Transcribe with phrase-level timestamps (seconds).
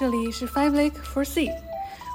[0.00, 1.52] 这里是 Five Lake for Sea，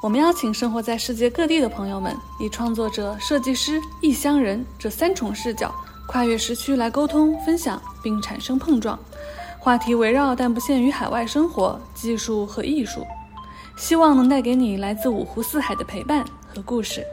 [0.01, 5.71] 我们邀请生活在世界各地的朋友们，以创作者、设计师、异乡人这三重视角，
[6.07, 8.97] 跨越时区来沟通、分享，并产生碰撞。
[9.59, 13.05] 话题围绕但不限于海外生活、技术和艺术，
[13.77, 17.05] 希望能带给你来自五湖四海的陪伴和故事。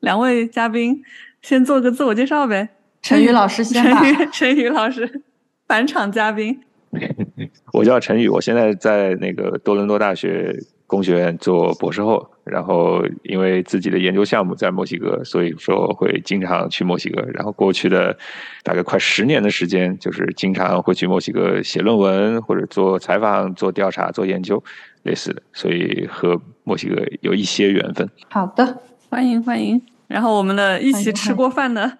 [0.00, 1.04] 两位嘉宾，
[1.40, 2.70] 先做个自我介绍呗。
[3.02, 4.00] 陈宇老师先吧。
[4.02, 5.22] 陈宇，陈宇老师，
[5.66, 6.60] 返场嘉宾。
[7.72, 10.54] 我叫陈宇，我现在在那个多伦多大学
[10.86, 12.30] 工学院做博士后。
[12.48, 17.20] 然后因为自己的研究项目在墨西哥，所以说会经常去墨西哥。
[17.34, 18.16] 然后过去的
[18.62, 24.64] 大概快十年的时间，就是经常会去墨西哥写论文，或者做采访、做调查、做研究
[25.02, 25.42] 类似的。
[25.52, 28.08] 所以和墨西哥有一些缘分。
[28.30, 28.78] 好的，
[29.10, 29.82] 欢迎欢迎。
[30.06, 31.98] 然后我们的一起吃过饭的。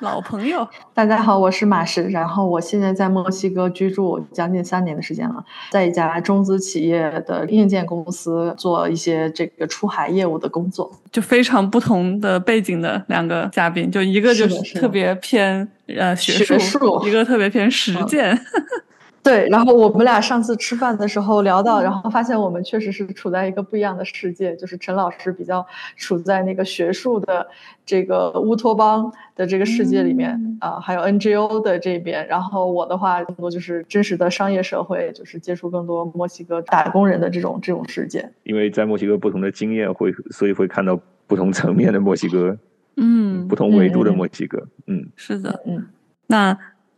[0.00, 18.38] 老朋友，大家好，我是马石，然后我现在在墨西哥居住将近三年的时间了，在一家中资企业的硬件公司做一些这个出海业务的工作，就非常不同的背景的两个嘉宾，就一个就是特别偏呃学术，一个特别偏实践。
[19.26, 27.44] 对，然后我们俩上次吃饭的时候聊到，然后发现我们确实是处在一个不一样的世界，就是陈老师比较处在那个学术的
[27.84, 38.30] 这个乌托邦的这个世界里面啊，还有 NGO 的这边，然后我的话更多就是真实的商业社会，就是接触更多墨西哥打工人的这种这种世界。
[38.44, 40.96] 因为在墨西哥不同的经验会，所以会看到
[41.26, 42.56] 不同层面的墨西哥，
[42.96, 45.84] 嗯，不同维度的墨西哥，嗯，是的，嗯，
[46.28, 46.56] 那。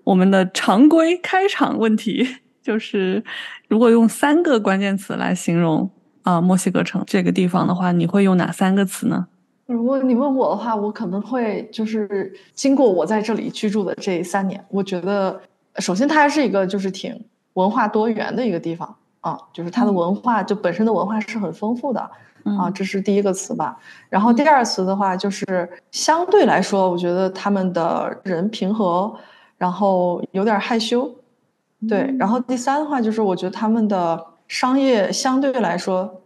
[0.08, 2.26] 我们的常规开场问题
[2.64, 3.22] 就是：
[3.68, 5.90] 如果用三个关键词来形容
[6.22, 9.26] 啊墨西哥城这个地方的话，你会用哪三个词呢？
[9.66, 15.38] 如果你问我的话，我可能会就是经过我在这里居住的这三年，我觉得
[15.76, 22.00] 首先它还是一个就是挺文化多元的一个地方啊，就是它的文化就本身的文化是很丰富的
[22.58, 23.76] 啊，这是第一个词吧。
[24.08, 29.14] 然后第二词的话就是相对来说，我觉得他们的人平和。
[29.58, 31.12] 然后有点害羞，
[31.88, 32.14] 对。
[32.18, 36.22] 然后第三的话就是，我觉得他们的商业相对来说，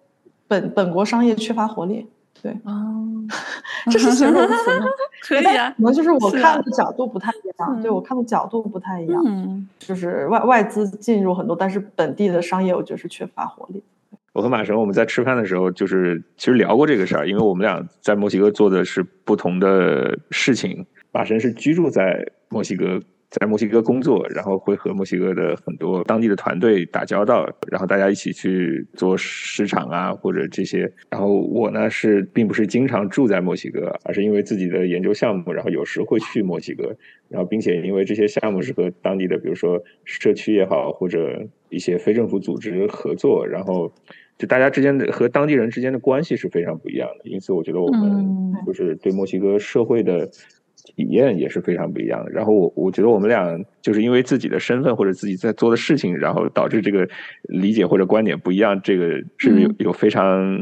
[0.47, 2.07] 本本国商业缺乏活力，
[2.43, 2.53] 对。
[2.65, 3.25] 哦，
[3.91, 4.87] 这是形容词吗？
[5.27, 5.71] 可以啊。
[5.77, 9.23] 可能就是我看的角度不太一样，对我看的角度不太一样。
[9.27, 9.67] 嗯。
[9.79, 13.83] 就是外外资进入很多，但是本地的商业我觉得是缺乏活力。
[14.35, 20.87] 我和马神我们在吃饭的时候，就是其实聊过这个事儿，因为我们俩在墨西哥做的是不同的事情。
[21.13, 23.01] 马神是居住在墨西哥。
[23.33, 30.81] 在墨西哥工作，然后会和墨西哥的很多当地的团队打交道，然后大家一起去做市场啊，或者这些。
[31.09, 36.95] 然后我呢是并不是经常住在墨西哥，而是因为自己的研究项目，然后有时会去墨西哥。
[37.31, 43.91] 然后并且因为这些项目是和当地的，比如说社区也好，或者一些非政府组织合作，然后
[44.37, 47.31] 就大家之间的和当地人之间的关系是非常不一样的。
[47.31, 50.29] 因此，我觉得我们就是对墨西哥社会的。
[50.95, 52.31] 体验也是非常不一样的。
[52.31, 57.09] 然后我我觉得我们俩就是因为自己的身份或者自己在做的事情，然后导致这个
[57.45, 58.81] 理解或者观点不一样。
[58.83, 60.59] 这个是有有非常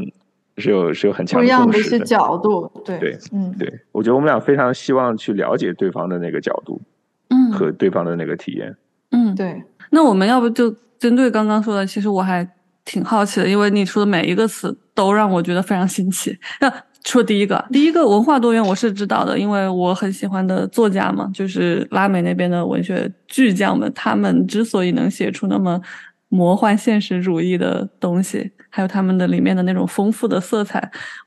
[0.57, 2.71] 是有是有很强的不一样的一些角度。
[2.85, 3.71] 对对，嗯，对。
[3.91, 6.81] 我觉得我们俩非常希望去了解对方的那个角度，
[7.29, 8.75] 嗯，和对方的那个体验。
[9.11, 9.61] 嗯，对。
[9.89, 12.47] 那我们要不就针对刚刚说的，其实我还
[12.85, 16.37] 挺好奇的，因为你说的每一个词都让我觉得非常新奇。
[16.61, 16.71] 那
[17.03, 25.81] 说第一个，第一个文化多元我是知道的，因为我很喜欢的作家嘛，就是拉美那边的文学巨匠们，他们之所以能写出那么
[26.29, 30.79] 魔幻现实主义的东西，还有他们的里面的那种丰富的色彩，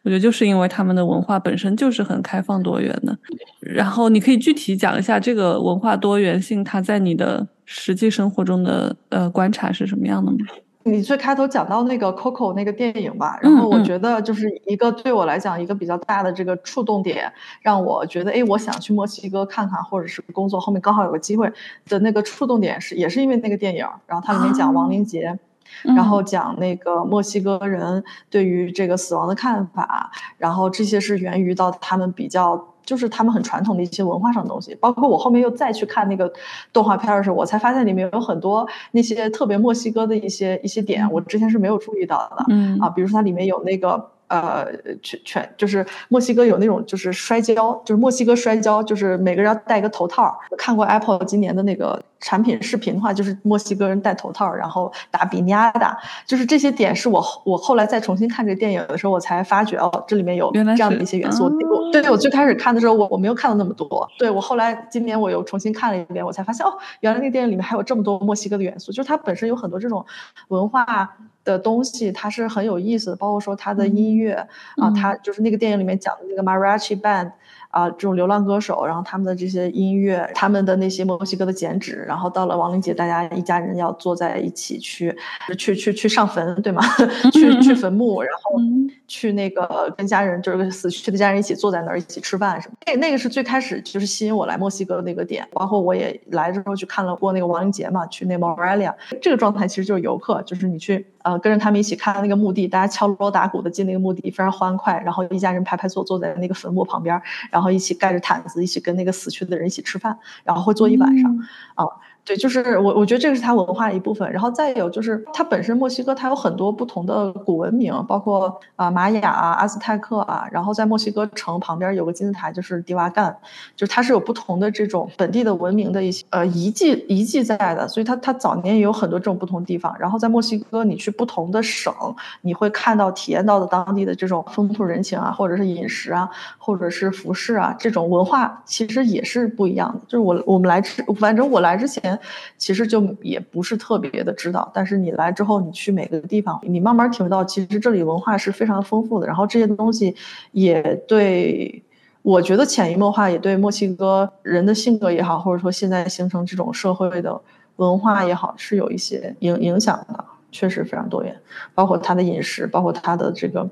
[0.02, 3.16] 我觉得就是因为他们的文化本身就是很开放多元的。
[3.60, 10.38] 然后你可以具体讲一下这个文化多元性，它在你的实际生活中的呃观察是什么样的吗？
[10.86, 17.32] 你最开头讲到那个 Coco 那个电影吧，然后我觉得就是一个对我来讲一个比较大的这个触动点，
[17.62, 21.50] 让我觉得哎，我想去墨西哥看看，或者是工作后面刚好有个机会
[21.88, 25.38] 的那个触动点是也是因为那个电影，然后它里面讲亡灵节，
[25.82, 32.73] 然后讲那个墨西哥人对于这个死亡的看法，然后这些是源于到他们比较。
[32.84, 36.32] 就是他们很传统的一些文化上的东西，包括我后面又再去看那个
[36.72, 42.44] 动画片的时候，我才发现里面有很多那些特别墨西哥的一些一些点，我之前是没有注意到的。
[42.48, 44.66] 嗯啊，比如说它里面有那个呃
[45.02, 47.54] 全全就是墨西哥有那种就是摔跤，
[47.84, 50.38] 就是墨西哥摔跤，就是每个人要戴一个头套。
[50.58, 55.96] 看过 Apple 今年的那个产品视频的话，就是墨西哥人戴头套，然后打比尼亚达，
[56.26, 61.44] 就是这些点是我我后来再重新看这个电影的时候，我才发觉哦，这里面有这样的一些元素。
[61.44, 64.08] 我对我最开始看的时候，我我没有看到那么多。
[64.18, 70.04] 对我后来今年我又重新看了一遍，我才发现哦，原来那个电影里面还有这么多墨西哥的元素，就是它本身有很多这种
[70.48, 74.32] 文化的东西，它是很有意思的，包括说它的音乐
[74.76, 77.32] 啊，它就是那个电影里面讲的那个 Mariachi Band。
[77.74, 85.12] 啊，这种流浪歌手，然后他们的这些音乐，他们的那些墨西哥的剪纸，然后到了亡灵节，大家一家人要坐在一起去，
[85.58, 86.80] 去去去上坟，对吗？
[87.34, 88.60] 去去坟墓，然后
[89.08, 92.74] 去那个跟家人，就是死去的家人一起坐在那儿一起吃饭什么。
[92.86, 107.20] 那那个是最开始就是吸引我来墨西哥的那个点，包括我也来之后去看了过那个亡灵节嘛，去那 Morelia，这个状态其实就是游客，就是你去呃跟着他们一起看那个墓地，大家敲锣打鼓的进那个墓地，非常欢快，然后一家人排排坐坐在那个坟墓旁边，
[107.50, 107.64] 然后。
[107.64, 110.14] 然后一起盖着毯子，一起跟那个死去的人一起吃饭，
[110.44, 111.34] 然后会坐一晚上，
[111.76, 111.86] 啊。
[112.26, 114.30] 对，就是我，我觉得这个是它文化的一部分。
[114.32, 120.48] 然后再有就是，它本身墨西哥它有很多不同的古文明，包括啊玛雅啊、阿兹泰克啊。
[120.50, 123.36] 然后在墨西哥城旁边有个金字塔，就是迪瓦干，
[123.76, 127.86] 就是它是有不同的这种本地的文明的一些呃遗迹遗迹在的。
[127.86, 129.94] 所以它它早年也有很多这种不同地方。
[129.98, 131.92] 然后在墨西哥，你去不同的省，
[132.40, 140.00] 你会看到体验到的当地的这种风土人情啊，或者是饮食啊，或者是服饰啊，这种文化其实也是不一样的。
[140.08, 142.13] 就是我我们来之，反正我来之前。
[142.56, 149.26] 其实就也不是特别的知道，但是你来之后，你去每个地方，你慢慢体会到，其实这里文化是非常丰富的。
[149.26, 150.14] 然后这些东西
[150.52, 151.82] 也对，
[152.22, 157.40] 我觉得潜移默化也对墨西哥人的性格也好，或者说现在形成这种社会的
[157.76, 160.24] 文化也好，是有一些影影响的。
[160.52, 161.36] 确实非常多元，
[161.74, 163.68] 包括他的饮食，包括他的这个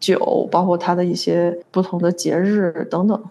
[0.00, 3.22] 酒，包括他的一些不同的节日等等。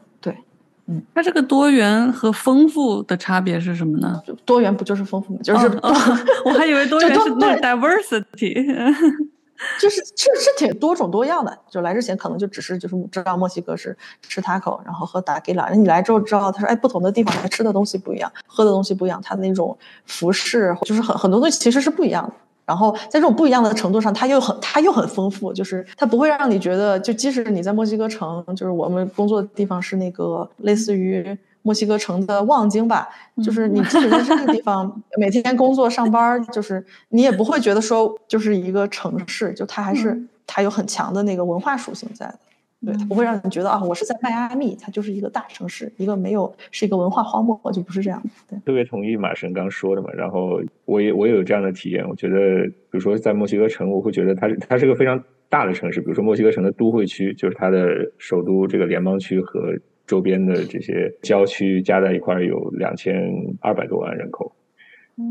[0.88, 4.22] 嗯，它这个多元和丰富的差别是什么呢？
[4.46, 5.40] 多元不就是丰富吗？
[5.44, 5.68] 就是，
[6.46, 8.54] 我还以为多元是那 diversity，
[9.80, 11.58] 就是是是挺多种多样的。
[11.70, 15.68] 就来之前可能就只是就是知道墨西哥是吃 taco，然后喝打给拉。
[15.72, 22.34] 你来之后知道，他说哎，不同的地方他吃的东西不一样，喝的东西不一样，他的那种服饰就是很很多东西其实是不一样的。
[22.68, 33.08] 然后在这种不一样的程度上，它又很它又很丰富，就是它不会让你觉得，就即使你在墨西哥城，就是我们工作的地方是那个类似于墨西哥城的望京吧，
[33.42, 42.40] 就是你即使在这个地方每天工作上班，就是你也不会觉得说就是一个城市，就它还是它有很强的那个文化属性在的。
[42.86, 48.30] 对，它不会让你觉得啊，我是在迈阿密，它就是一个大城市，一个没有是一个文化荒漠，就不是这样的。
[48.48, 50.12] 对，特别同意马神刚说的嘛。
[50.14, 56.00] 然后我也我也有这样的体验，我觉得，比如说在墨西哥城，我会觉得它它是个非常大的城市。
[56.00, 59.74] 比如说墨西哥城的都会区，就是它的首都这个联邦区和
[60.06, 63.16] 周边的这些郊区加在一块有两千
[63.60, 64.56] 二百多万人口，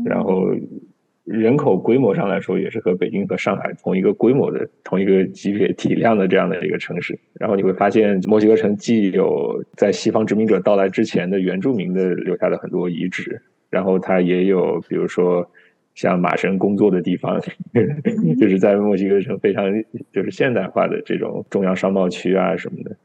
[0.03, 0.51] 然后。
[1.27, 7.19] 人口规模上来说，也是和北京和上海同一个规模的、同一个级别体量的这样的一个城市。
[7.33, 15.45] 然后你会发现，墨西哥城既有在西方殖民者到来之前的原住民的留下的很多遗址，然后它也有，比如说
[15.95, 17.37] 像马神工作的地方，
[18.39, 19.65] 就是在墨西哥城非常
[20.13, 22.95] 就是现代化的这种中央商贸区啊什么的。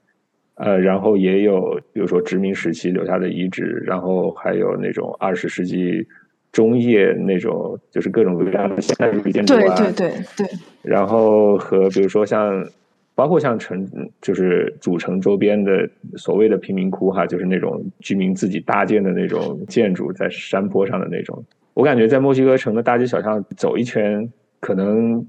[0.54, 6.06] 呃，然后也有比如说殖民时期留下的遗址，然后还有那种二十世纪。
[6.52, 10.46] 中叶那种就是各种各样的现代主义建筑啊，对对对对。
[10.82, 12.64] 然后和比如说像，
[13.14, 13.88] 包括像城，
[14.20, 21.42] 就是主城周边的所谓的贫民窟哈，就是那种居民自己搭建的那种建筑，在山坡上的那种。
[21.74, 24.30] 我感觉在墨西哥城的大街小巷走一圈，
[24.60, 25.26] 可能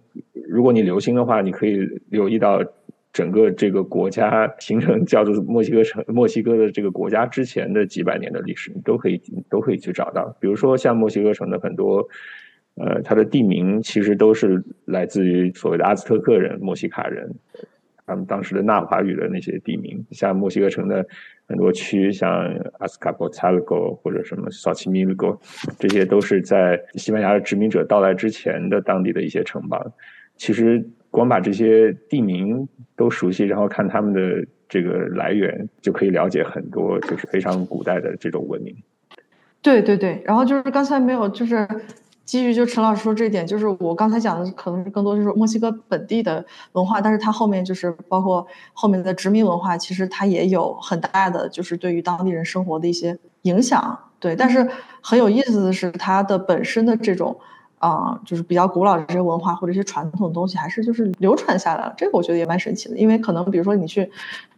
[0.47, 2.61] 如果你留心的话，你可以留意到。
[3.13, 10.35] 整个这个国家形成叫做墨西哥城，墨西哥的这个国家之前的几百年的历史，你都可以都可以去找到。
[10.39, 12.07] 比如说像墨西哥城的很多，
[12.73, 17.31] 呃，它的地名其实都是来自于所谓的阿兹特克人、墨西卡人，
[18.07, 20.03] 他们当时的纳华语的那些地名。
[20.09, 21.05] 像墨西哥城的
[21.47, 25.37] 很多区，像阿斯卡波查勒戈或者什么萨奇米勒戈，
[25.77, 29.93] 这些都是在西班牙的殖民者到来之前的当地的一些城邦。
[30.35, 30.83] 其实。
[31.13, 34.19] 光把这些地名都熟悉，然后看他们的
[34.67, 38.75] 这个来源，就可以了解很多，就是非常古代的这种文明。
[39.61, 41.67] 对对对，然后就是刚才没有，就是
[42.25, 53.99] 基于就陈老师说这一点，就是我刚才讲的可能是更多就是墨西哥本地的文化，但是它后面就是包括后面的殖民文化，其实它也有很大的就是对于当地人生活的一些影响。
[54.19, 54.67] 对，但是
[54.99, 57.39] 很有意思的是，它的本身的这种。
[57.83, 61.93] 啊，就是比较古老的这些文化或者一些传统的东西，还是就是流传下来了。
[61.97, 64.09] 这个我觉得也蛮神奇的，因为可能比如说你去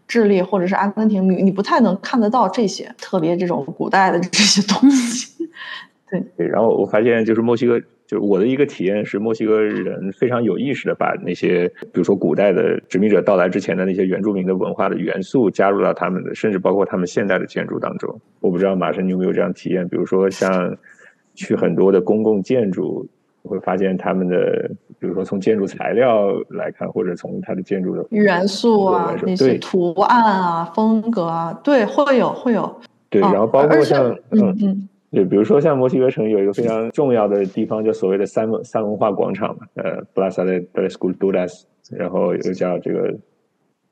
[0.07, 5.49] 智利或者是阿根廷，你你不太能看得到这些特别这种古代的这些东西。
[6.11, 18.21] 对对，然后我发现就是墨西哥，就是我的一个体验是，墨西哥人非常有意识的把那些，比如说古代的殖民者到来之前的那些原住民的文化的元素加入到他们的，甚至包括他们现代的建筑当中。
[18.39, 19.89] 我不知道马生你有没有这样体验？
[19.89, 20.77] 比如说像
[21.33, 23.09] 去很多的公共建筑，
[23.45, 32.81] 会发现他们的，比如说从建筑材料来看，或者从它的建筑的元素啊，那些图案啊、风格啊，对，会有会有。
[33.09, 34.89] 对，然后包括像嗯嗯。
[35.11, 43.15] 对，比如说像墨西哥城有一个非常重要的地方，就所谓的三文三文化广场嘛，呃，Plaza de las Culturas，然后又叫这个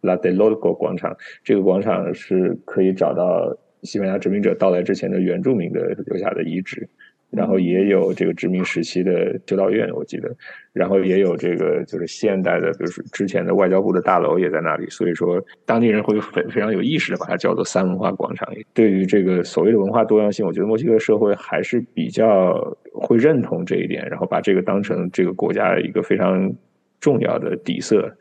[0.02, 1.16] La de Logo 广场。
[1.42, 6.90] 这个广场是可以找到西班牙殖民者到来之前的原住民的留下的遗址。
[7.36, 10.30] 然后也有这个殖民时期的修道院，我记得，
[10.72, 14.88] 然后也有这个就是现代的，比如说之前的外交部的大楼也在那里。
[14.90, 18.48] 所以说，当地人会非非常有意识的把它叫做三文化广场。
[18.74, 26.54] 对于这个所谓的文化多样性，我觉得墨西哥社会还是比较会认同这一点，然后把这个当成这个国家一个非常
[27.00, 28.16] 重要的底色。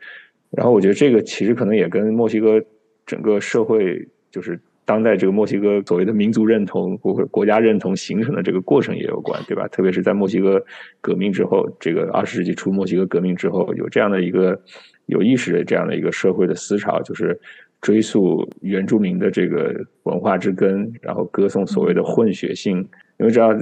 [0.49, 2.59] 然后我觉得这个其实可能也跟墨西哥
[3.05, 4.59] 整个社会就是。
[4.85, 9.65] 当代这个墨西哥所谓的民族认同或者国家认同形成的这个过程也有关，对吧？
[9.69, 10.61] 特别是在墨西哥
[10.99, 14.61] 革命之后，这个二十世纪初墨西哥革命之后，有这样的一个
[15.05, 17.39] 有意识的这样的一个社会的思潮，就是
[17.79, 19.73] 追溯原住民的这个
[20.03, 22.85] 文化之根，然后歌颂所谓的混血性。
[23.19, 23.55] 因为知道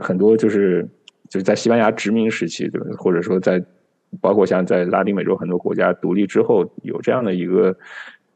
[0.00, 0.82] 很多就是
[1.28, 2.86] 就是在西班牙殖民时期，对吧？
[2.98, 3.64] 或者说在
[4.20, 7.76] 包括像在拉丁美洲很多国家独立之后，有这样的一个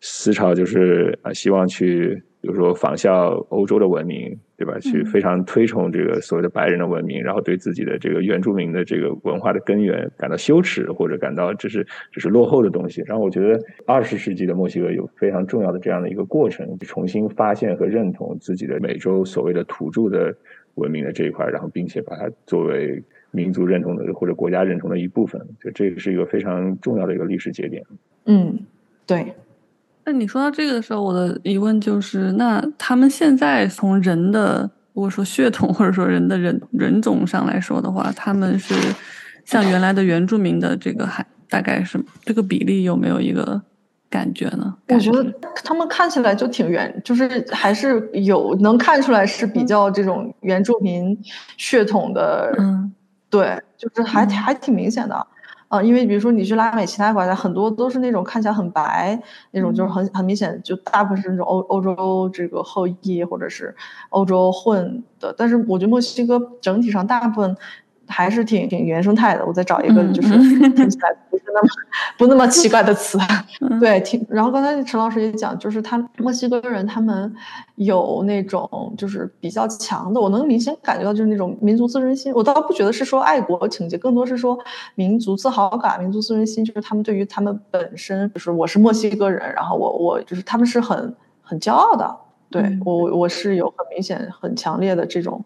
[0.00, 2.22] 思潮，就是啊，希望去。
[2.40, 4.78] 比如说仿效欧洲的文明，对吧？
[4.78, 13.02] 去非常推崇这个所谓的白人的文明，然后对自己的这个原住民的这个文化的根源感到羞耻，或者感到这是这是落后的东西。
[13.06, 20.32] 然后我觉得二十世纪的墨西哥有非常重要的这样的一个过程，重新发现和认同自己的美洲所谓的土著的
[20.76, 23.02] 文明的这一块，然后并且把它作为
[23.32, 25.44] 民族认同的或者国家认同的一部分。
[25.60, 27.84] 就这个是一个非常重要的一个历史节点。
[28.26, 28.60] 嗯，
[29.06, 29.26] 对。
[30.08, 34.62] 那你说到这个的时候，我的疑问就是：那他们现在从人的，
[34.94, 38.74] 如果说血统 或者说人的人人种上来说的话，他们是
[39.44, 43.60] 像原来的原住民的这个还大概是这个比例有没有一个
[44.08, 44.74] 感觉呢？
[44.88, 45.22] 我觉得
[45.62, 51.14] 他们看起来就挺原，就是还是有能看出来是比较这种原住民
[51.58, 52.90] 血统的，嗯，
[53.28, 55.26] 对，就是还还挺明显的。
[55.68, 59.20] 啊，因为比如说你去拉美其他国家，很多都是那种看起来很白，
[59.52, 63.74] 那种就是很很明显，就大部分是那种欧欧洲这个后裔或者是
[64.08, 65.34] 欧洲混的。
[65.36, 67.56] 但是我觉得墨西哥整体上大部分。
[68.08, 69.46] 还是挺挺原生态的。
[69.46, 70.30] 我再找一个，就是
[70.72, 71.68] 听起来不是那么
[72.16, 73.18] 不那么奇怪的词。
[73.78, 74.24] 对，挺。
[74.28, 77.32] 然后刚才陈老师也讲，就是他墨西哥人他们
[77.76, 82.32] 有那种就是比较强的，我能明显感觉到就是那种民族自尊心。
[82.34, 84.58] 我倒不觉得是说爱国情结，更多是说
[84.94, 86.64] 民族自豪感、民族自尊心。
[86.64, 92.16] 就是他们对于他们本身，就是我是墨西哥人，然后我我就是他们是很很骄傲的。
[92.50, 95.44] 对我我是有很明显、很强烈的这种。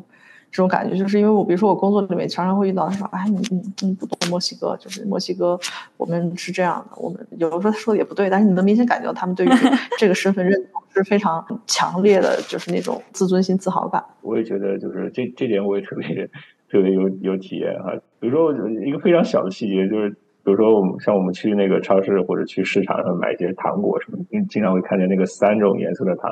[0.52, 5.58] 这种感觉就是因为我，比如说我工作里面常常会遇到，他说：“哎，你你你不懂墨西哥，就是墨西哥，
[5.96, 6.96] 我们是这样的。
[7.00, 9.48] 我们有的时候他说的也不对，但是你能明显感觉到他们对于
[9.98, 14.04] 这个身份认同是非常强烈的，就是那种自尊心、自豪感。
[14.20, 16.28] ”我也觉得，就是这这点我也特别
[16.70, 17.94] 特别有有体验哈。
[18.20, 18.52] 比如说
[18.84, 24.18] 一个非常小的细节，就是比如说我们像我们去那个超市或者去市场上买一些糖果什么，
[24.50, 26.30] 经常会看见那个三种颜色的糖。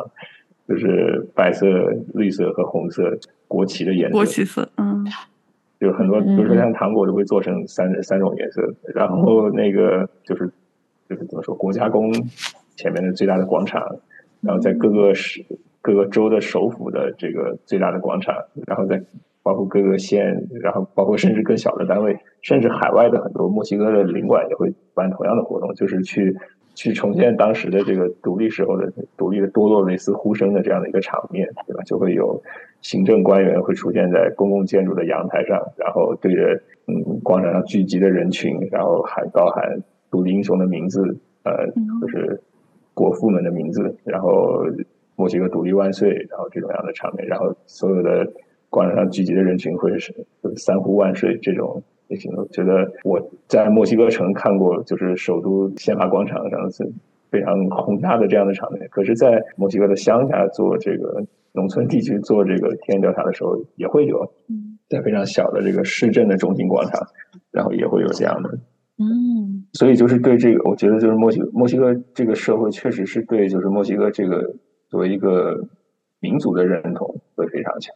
[0.71, 1.67] 就是白色、
[2.15, 4.13] 绿色和红色国旗的颜色。
[4.13, 5.05] 国旗色，嗯，
[5.81, 8.73] 有很多，比如说像糖果都会做成三三种颜色。
[8.95, 10.49] 然后那个就是
[11.09, 12.13] 就是怎么说，国家宫
[12.77, 13.85] 前面的最大的广场，
[14.43, 15.45] 然后在各个市、
[15.83, 18.37] 各个州的首府的这个最大的广场，
[18.69, 19.03] 然后在
[19.43, 26.37] 包括各个县，然后包括甚至更小的单位，甚至海外的很多墨西哥的领馆也会办同样的活动，就是去。
[26.75, 31.83] 去重现当时的这个独立时候的独立的多洛雷斯呼声的这样的一个场面，对吧？
[31.85, 32.43] 就会有
[32.81, 41.03] 行政官员会出现在公共建筑的阳台上，然后对着嗯广场上聚集的人群，然后喊高喊独立英雄的名字，
[41.43, 41.67] 呃，
[42.01, 42.41] 就是
[42.95, 44.65] 国父们的名字，然后
[45.17, 48.33] 墨西哥独立万岁，然后这种样的场面，然后所有的
[48.71, 50.15] 广场上聚集的人群会是
[50.57, 51.83] 三呼万岁这种。
[52.37, 56.93] 我觉得我在墨西哥城看过，就是首都宪法广场上是
[57.31, 58.89] 非常宏大的这样的场面。
[58.91, 64.33] 可是，在墨西哥的乡下做这个农村地区做这个田野调查的时候，也会有
[64.89, 67.07] 在非常小的这个市镇的中心广场，
[67.53, 68.59] 然后也会有这样的。
[68.99, 74.57] 嗯，所以就是对这个，我觉得就是墨西墨西哥这个社会确实是对就是墨西哥这个
[74.89, 75.69] 作为一个
[76.19, 77.95] 民族的认同会非常强。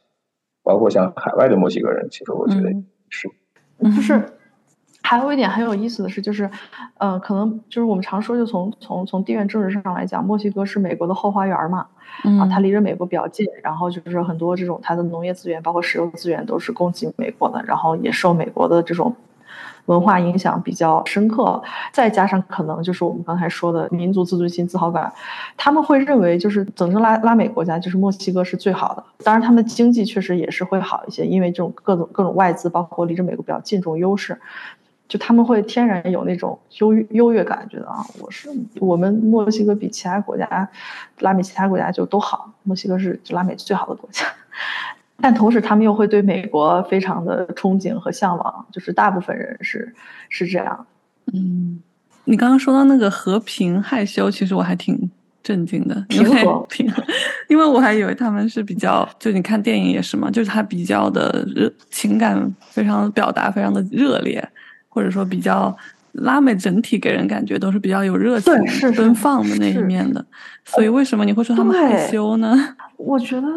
[0.62, 2.72] 包括像海外的墨西哥人，其实我觉得
[3.10, 3.28] 是，
[3.90, 4.22] 就是。
[5.06, 6.50] 还有一点很有意思的是，就是，
[6.96, 11.86] 呃，可能就是我们常说，就从从从地缘政治上来讲，墨西哥是美国的后花园嘛，
[12.40, 19.14] 啊，它离着美国比较近，然后就是很多这种它的农业资源，包括石油资源都是供给美国的，然后也受美国的这种
[19.86, 21.62] 文化影响比较深刻，
[21.92, 25.12] 再加上可能就是我们刚才说的民族自尊心、自豪感，
[25.56, 34.38] 他们会认为就是整个拉拉美国家就是墨西哥是最好的，当然他们的经济确实也是会好一些，因为这种各种各种外资，包括离着美国比较近这种优势。
[35.06, 38.48] 就他们会天然有那种优优越感，觉得啊，我是
[38.80, 40.66] 我们墨西哥比其他国家，
[41.20, 44.24] 拉美其他国家就都好，墨西哥是拉美最好的国家。
[45.20, 49.94] 但同时，他们又会对美国非常的憧憬和向往，就是大部分人是
[50.28, 50.86] 是这样。
[51.32, 51.80] 嗯，
[52.24, 55.10] 你刚刚说到那个和平害羞，其实我还挺
[55.42, 56.44] 震惊的，因为
[57.48, 64.46] 因为我还以为他们是比较，就你看电影也是嘛，就是他比较的热情感非常表达非常的热烈。
[64.96, 65.76] 或者说比较
[66.12, 68.54] 拉美整体给人感觉都是比较有热情、
[68.96, 70.24] 奔放的那一面的，
[70.64, 72.56] 所以为什么你会说他们害羞呢？
[72.96, 73.48] 我觉得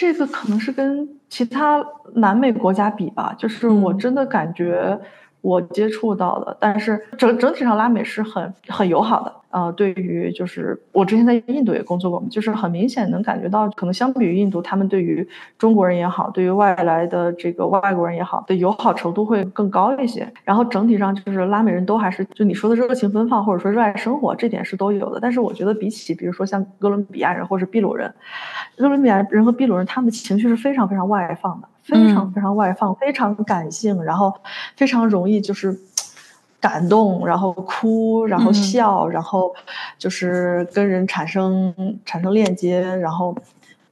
[0.00, 4.98] 这个可能是跟其他南美国家比吧，就是我真的感觉。
[5.40, 9.32] 我接触到的，但是整整体上拉美是很很友好的。
[9.50, 15.28] 呃，对于就是我之前在印度也工作过，就是很明显能感觉到，可能相比于印度，他们对于
[15.58, 20.32] 中国人也好，对于外来的这个外国人也好的友好程度会更高一些。
[20.44, 25.18] 然后整体上就是拉美人都还是就你说的热情奔放，或者说热爱生活，这点是都有的。
[25.20, 28.14] 但是我觉得比起比如说像哥伦比亚人或者秘鲁人，
[28.76, 31.66] 哥伦比亚人和秘鲁人他们的情绪是非常非常外放的。
[31.90, 34.32] 非常非常外放，非常感性，然后
[34.76, 35.76] 非常容易就是
[36.60, 39.54] 感动，然后哭，然后笑，然后
[39.98, 43.34] 就是跟人产生产生链接，然后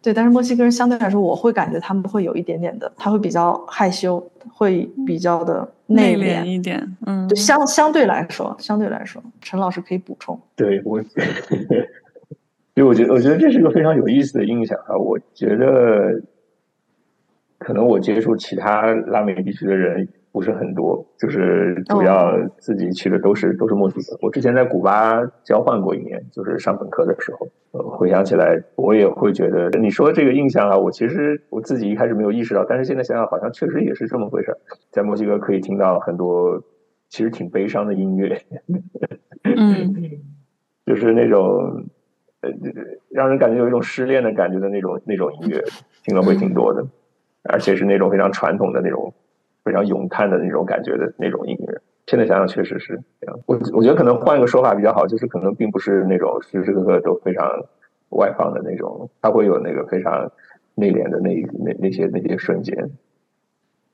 [0.03, 0.13] 对。
[0.13, 6.97] 但是墨西哥人相对来说，我会感觉他们会有一点点的，他会比较害羞，会比较的内敛一点。
[7.07, 10.39] 嗯，对，相相对来说，相对来说，陈老师可以补充。
[10.55, 11.23] 对我，所
[12.75, 14.97] 以我觉 得，我觉得这是个非常有意思的印象啊。
[14.97, 16.21] 我觉得。
[17.59, 24.19] 可能我接触其他拉美地区的人不是很多，就是主要自己去的都是都是墨西哥。
[24.23, 27.49] 我之前在古巴交换过一年，就是上本科的时候。
[27.71, 34.57] 呃，回想起来，我也会觉得你说这个印象啊，我其实我自己一开始没有意识到，但是现在想想，好像确实也是这么回事。
[34.91, 36.63] 在墨西哥可以听到很多
[37.11, 38.41] 其实挺悲伤的音乐，
[39.43, 39.95] 嗯，
[40.87, 41.85] 就是那种
[42.41, 42.51] 呃，
[43.11, 45.63] 让人感觉有一种失恋的感觉的那种那种音乐，
[46.05, 46.87] 听了会挺多的。
[47.45, 49.13] 而且是那种非常传统的那种，
[49.65, 51.81] 非常咏叹的那种感觉的那种音乐。
[52.07, 53.39] 现在想想，确实是这样。
[53.47, 57.47] 我我觉得可能换一个说法比较好，就是可能并不是那种时时刻刻都非常
[58.11, 60.31] 外放的那种，他会有那个非常
[60.75, 62.75] 内敛的那那那些那些瞬间。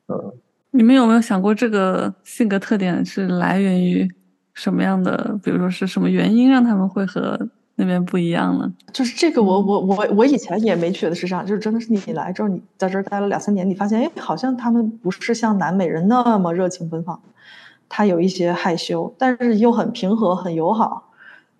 [0.09, 0.33] 嗯，
[0.70, 4.09] 你们有没有想过，这个性格特点是来源于
[4.52, 5.38] 什么样的？
[5.42, 7.38] 比如说是什么原因让他们会和？
[7.76, 17.20] 那边不一样了，就是这个，我我我我以前也没觉得是这样，就是真的是你来之后，你在这儿待了两三年，你发现，哎，好像他们不是像南美人那么热情奔放，
[17.88, 21.10] 他有一些害羞，但是又很平和、很友好。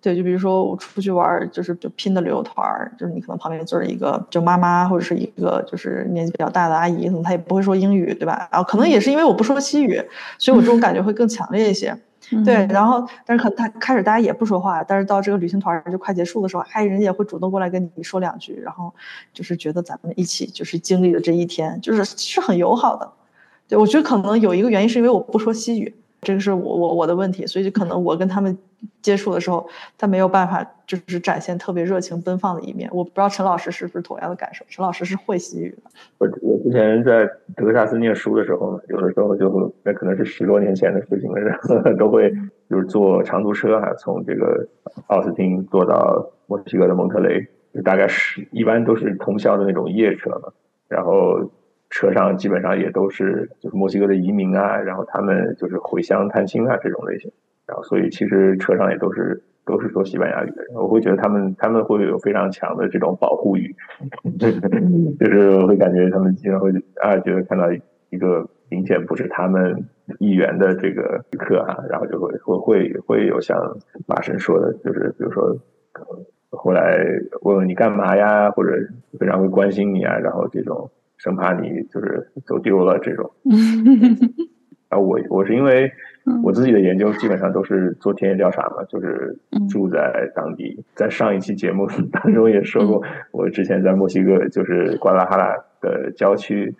[0.01, 8.47] 对，就比如说我出去玩，就是就拼的旅游团儿，就是你可能旁边坐着一个就妈妈或者是一个就是年纪比较大的阿姨，可能她也不会说英语，对吧？
[8.51, 9.99] 然后可能也是因为我不说西语，
[10.37, 11.97] 所以我这种感觉会更强烈一些。
[12.43, 18.93] 对，然后但是可能他开始大家也不说话，但是到这个旅行团就快结束的时候，哎，人家也会主动过来跟你说两句，然后
[19.33, 23.11] 就是觉得咱们一起就是经历了这一天，就是是很友好的。
[23.67, 25.93] 对，我觉得可能有一个原因是因为我不说西语。
[26.21, 28.57] 这个是我我我的问题，所以就可能我跟他们
[29.01, 29.67] 接触的时候，
[29.97, 32.89] 他没有办法就是展现特别热情奔放的一面。
[32.91, 34.65] 我不知道陈老师是不是同样的感受？
[34.67, 35.91] 陈老师是会西语的。
[36.17, 42.33] 我我之前在德克萨斯念书的时候，有的时候就那可能是十多年前的事情了，然后都会
[42.69, 44.67] 就是坐长途车啊，从这个
[45.07, 50.49] 奥斯汀坐到墨西哥的蒙特雷，就大概是一般都是通宵的那种夜车嘛，
[50.87, 51.49] 然后。
[51.95, 57.31] 车上基本上也都是就是墨西哥的移民啊，然后他们就是回乡探亲啊这种类型，
[57.65, 63.73] 然后所以其实车上也都是都是说西班牙语的人，我会觉得他们他们会有非常强的这种保护欲，
[65.17, 66.69] 就是会感觉他们经常会
[67.01, 67.71] 啊觉得看到
[68.09, 69.85] 一个明显不是他们
[70.19, 73.57] 议员的这个旅客啊，然后就会会会会有像
[74.05, 75.57] 马神说的，就是比如说
[76.49, 76.97] 后来
[77.43, 78.73] 问问你干嘛呀，或者
[79.17, 80.91] 非常会关心你啊，然后这种。
[81.17, 83.31] 生怕你就是走丢了这种，
[84.89, 85.91] 啊，我我是因为
[86.43, 89.37] 我自己的研究基本上都是做田野调查嘛，就是
[89.69, 90.83] 住在当地。
[90.95, 93.01] 在上一期节目 当中也说过，
[93.31, 96.73] 我之前在墨西哥就是瓜拉哈拉的郊区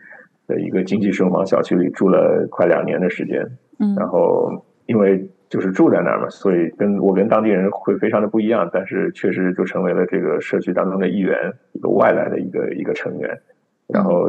[0.48, 3.42] 的一个经济生房小区里住了快两年的时间。
[3.80, 13.40] 嗯，然后因为就是住在那儿嘛，所以跟我跟当地人会非常的不一样，但是确实就成为了这个社区当中的一员，一个外来的一个一个成员。
[13.88, 14.28] 然后，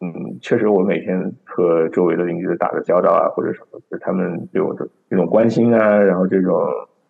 [0.00, 6.58] 嗯，确实我每天和周围的邻居打个交道啊，或者什么，就他们对我的这种关心啊，然后这种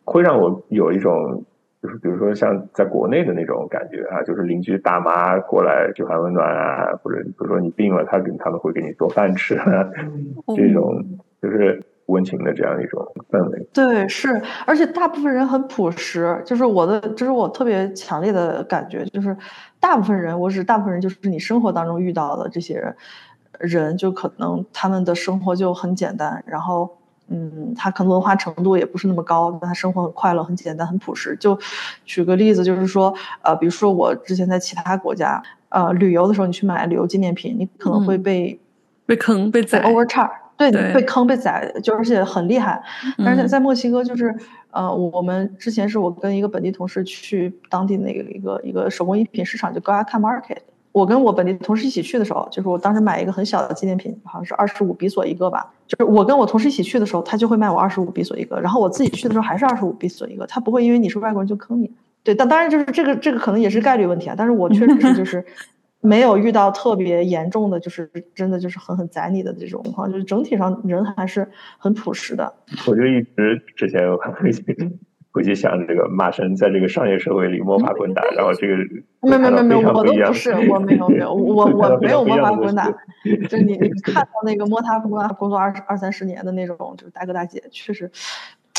[0.04, 1.44] 会让我有一种。
[1.83, 9.59] 就是比如说像在国内的那种感觉啊，就是邻居大妈过来嘘寒问暖啊，或者比如说你病了，他给他们会给你做饭吃，
[10.54, 11.02] 这种
[11.40, 13.66] 就是温情的这样一种氛围。
[13.73, 19.37] 对，是，而且大部分人很朴实，就是我的，就是我特别强烈的感觉，就是
[19.79, 22.94] 大部分人，我指大部分人，就是你生活当中遇到的这些
[23.59, 26.96] 人，就可能他们的生活就很简单，然后。
[27.33, 31.37] 嗯，他可能文化程度也不是那么高，但他生活很快乐、很简单、很朴实。
[31.38, 31.57] 就
[32.05, 38.59] 举个例子，就是说，呃，比如说我之前在其他国家，呃，旅游的时候，你去买旅游纪念品，你可能会被
[39.07, 40.29] 被坑、被宰、overcharge，
[40.68, 42.83] 对，被坑、被宰，就而且很厉害。
[43.18, 44.35] 但是在墨西哥，就是
[44.73, 50.59] 呃，我们之前是我跟一个本地同事去当地那个一个一个手工艺品市场，就 g a k a Market。
[50.90, 55.73] 我跟我本地同事一起去的时候，就是我当时买一个很小的纪念品，好像是二十五比索一个吧。
[55.87, 61.88] 就是我跟我同事一起去的时候，他就会卖我二十五比索一个，然后我自己去的时候还是二十五比索一个，他不会因为你是外国人就坑你。
[62.25, 64.35] 对，但当然就是这个这个可能也是概率问题啊。
[64.37, 65.44] 但是我确实是就是
[66.01, 71.47] 没有遇到特别严重的，就是真的就是狠狠宰你的这种情况，就是整体上人还是
[71.79, 72.53] 很朴实的。
[72.87, 74.51] 我就一直之前会
[75.33, 78.75] 回去想这个马神在这个商业社会里摸爬滚打，然后这个
[79.23, 82.91] 没有没有没有，我都不是，我没有没有，我我没有摸爬滚打，
[83.49, 88.11] 就你你看到那个摸爬滚打工作二二三十年的那种，就是大哥大姐，确实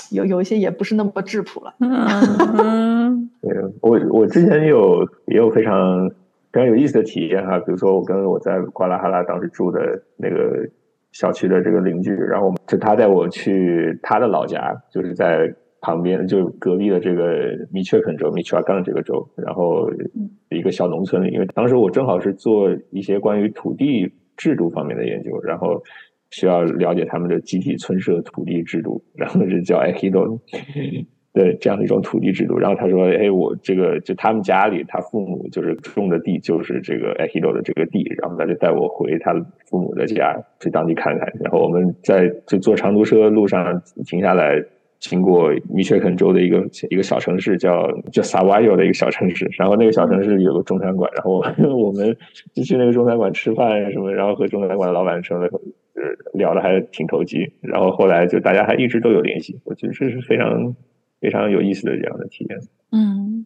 [0.10, 1.74] 有有一些也不是那么质朴了。
[1.80, 6.12] 嗯， 对我我之前有也有非常
[6.52, 9.80] 非常有意思的体验哈，比如说我跟我在瓜拉哈拉当时住的
[10.18, 10.68] 那个
[11.12, 15.54] 小区的这个邻居，然后就他带我去他的老家，就是在。
[15.84, 19.90] 旁边就隔壁的这个米切肯州，米切瓦冈这个州，然后
[20.52, 25.82] 一个小农村里，因为当时我正好是做一些关于土地制度方面的研究，然后
[26.30, 30.40] 需要了解他们的集体村社土地制度，然后是叫 Ejido
[31.34, 32.58] 的这样的一种土地制度。
[32.58, 39.34] 然后他说：“哎，我这个就他们家里，他父母就是种的地就是这个 Ejido 的这个地，然后他就带我回他
[39.70, 41.32] 父母的家去当地看看。
[41.40, 44.64] 然后我们在就坐长途车路上停下来。”
[45.02, 51.42] 经过密切肯州的一个一个小城市，叫叫萨瓦尤的一个小城市，然后那个小城市有个中餐馆，然后
[51.76, 52.16] 我们
[52.54, 55.48] 就去那个中餐馆吃饭什么，然后和中餐馆的老板说的，
[55.96, 56.04] 呃，
[56.36, 60.76] 聊的还挺投机，然后后来就大家还一直都有联系，我觉得这是非常
[61.22, 62.60] 非常有意思的这样的体验。
[62.92, 63.46] 嗯，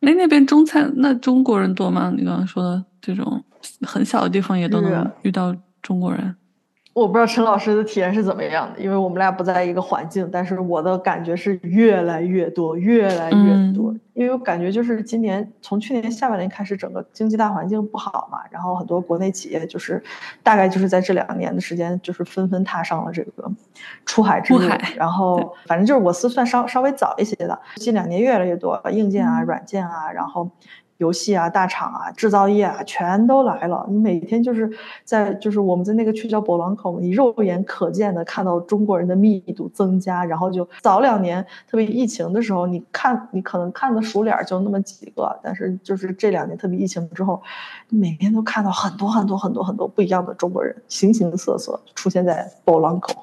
[0.00, 2.12] 那那边中餐那中国人多吗？
[2.16, 3.44] 你刚刚说的这种
[3.82, 6.34] 很小的地方也都能遇到中国人。
[6.92, 13.94] 我不知道陈老师的体验是怎么样的，因为我们俩不在一个环境，但是我的感觉是越来越多，越来越多。
[14.44, 20.02] 感觉就是今年从去年下半年开始，整个经济大环境不好嘛，然后很多国内企业就是
[20.42, 23.50] 大概就是在这两年的时间，就是纷纷踏上了这个
[24.04, 24.60] 出海之路。
[24.96, 30.50] 然后反正就是我司算稍稍微早一些的，近两年越来越多硬件啊、软件啊，然后。
[31.00, 33.86] 游戏啊，大厂啊，制造业啊，全都来了。
[33.88, 34.70] 你每天就是
[35.02, 40.22] 在，就是我们在那个区叫博朗口，你肉眼可见的看到中国人的密度增加。
[40.22, 47.40] 然后就早两年，特别疫情的时候，你看你可能看的熟脸就那么几个，但是就是这两年特别疫情之后，
[47.88, 53.14] 每天都看到很多很多很多很多不一样的中国人，形形色色出现在博朗口。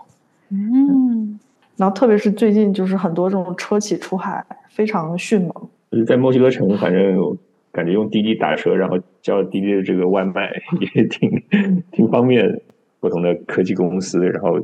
[0.49, 1.39] 嗯，
[1.75, 6.05] 然后特别是最近就是很多这种车企出海非常迅猛。
[6.07, 7.37] 在墨西哥城，反正。
[7.77, 10.51] 感觉用滴滴打车，然后叫滴滴的这个外卖
[10.95, 11.29] 也挺
[11.93, 12.59] 挺方便。
[12.99, 14.59] 不同的科技公司，然后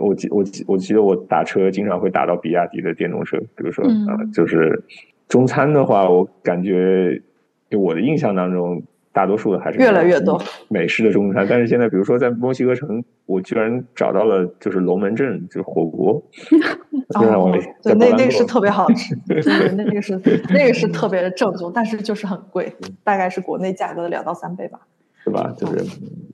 [0.00, 4.82] 我记我记我记得我打车经常会打到比亚迪的电动车，比如说啊，就是
[5.28, 7.20] 中餐的话，我感觉
[7.68, 8.82] 就我的印象当中。
[9.16, 10.38] 大多数的还是越来越多。
[10.68, 16.22] 美式的中餐，但是现在比如说在墨西哥城，我居然找到了就是龙门阵，就是火锅，
[17.16, 19.40] 哦，对，那 那个是特别好吃，对，
[19.74, 22.70] 那个是那个是特别的正宗，但是就是很贵，
[23.02, 24.80] 大概是国内价格的两到三倍吧，
[25.24, 25.50] 是吧？
[25.56, 25.82] 就是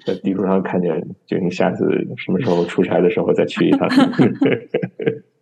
[0.04, 3.88] 在地图上看见，就你下次什么时候出差的时候再去一趟，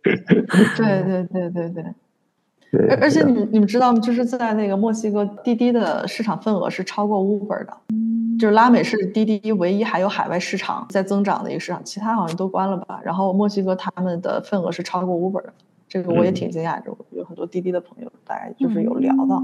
[0.03, 1.83] 对对对对对。
[2.89, 3.99] 而而且你你们知道吗？
[3.99, 7.73] 就是在那个墨西哥，滴滴的市场份额是超过 Uber 的，
[8.39, 13.01] 就是拉美是滴滴唯一还有海外市场在增长的一个市场，其他好像都关了吧。
[13.03, 15.53] 然后墨西哥他们的份额是超过 Uber 的，
[15.91, 19.43] 这个我也挺惊讶，就有很多滴滴的朋友，大概就是有聊到，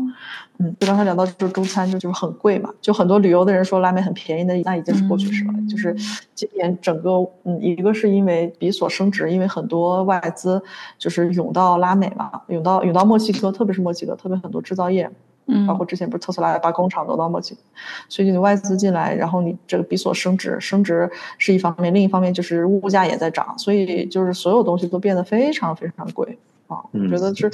[0.60, 5.54] 嗯，就刚才聊到就是中餐就就是很贵嘛，就很多旅游的人说拉美很便宜的，那已经是过去式了。
[5.70, 5.94] 就是
[6.34, 7.10] 今年整个，
[7.44, 10.64] 嗯，一个是因为比索升值，因为很多外资
[10.98, 15.12] 就是涌到拉美嘛，涌到涌到墨西哥，特别是墨西哥，特别很多制造业。
[15.50, 17.62] 嗯，包括之前不是特斯拉把工厂挪到墨西哥，
[18.10, 26.78] 所以你外资进来，然后你这个比索升值，升值是一方面，另一方面就是物价也在涨，所以就是所有东西都变得非常非常贵啊。
[26.92, 27.50] 我觉得是，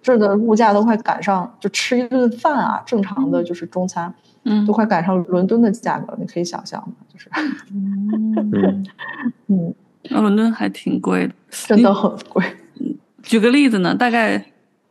[0.00, 6.94] 这的物价都快赶上，就吃一顿饭啊，正常的就是中餐，嗯，都快赶上伦敦的价格，你可以想象吗？
[7.12, 7.28] 就是，
[7.72, 8.86] 嗯
[9.48, 9.74] 嗯，
[10.10, 12.44] 那伦敦还挺贵的，真的很贵。
[13.24, 14.44] 举个例子呢，大概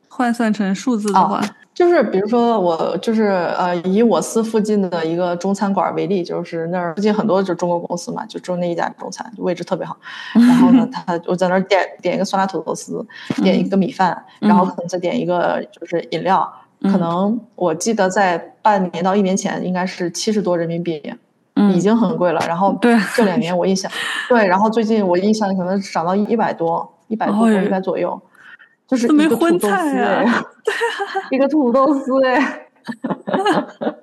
[0.09, 1.41] 换算成数字的话。
[1.81, 3.23] 就是比如说我就是
[3.57, 9.97] 呃以我司附近的一个中餐馆为例，就是那儿附近很多就是中国公司嘛，就就那一家中餐，位置特别好。
[10.37, 13.03] 然后呢，他我在那儿点点一个酸辣土豆丝，
[13.41, 16.47] 点一个米饭，然后可能再点一个就是饮料。
[16.83, 21.01] 可能我记得在半年到一年前应该是七十多人民币，
[21.73, 22.39] 已经很贵了。
[22.47, 23.91] 然后对这两年我印象
[24.29, 28.21] 对，然后最近我印象可能涨到一百多，一百多一百左右。
[28.91, 29.67] 就是一个土豆丝
[30.03, 30.25] 哎，
[31.31, 32.67] 一个土豆丝哎。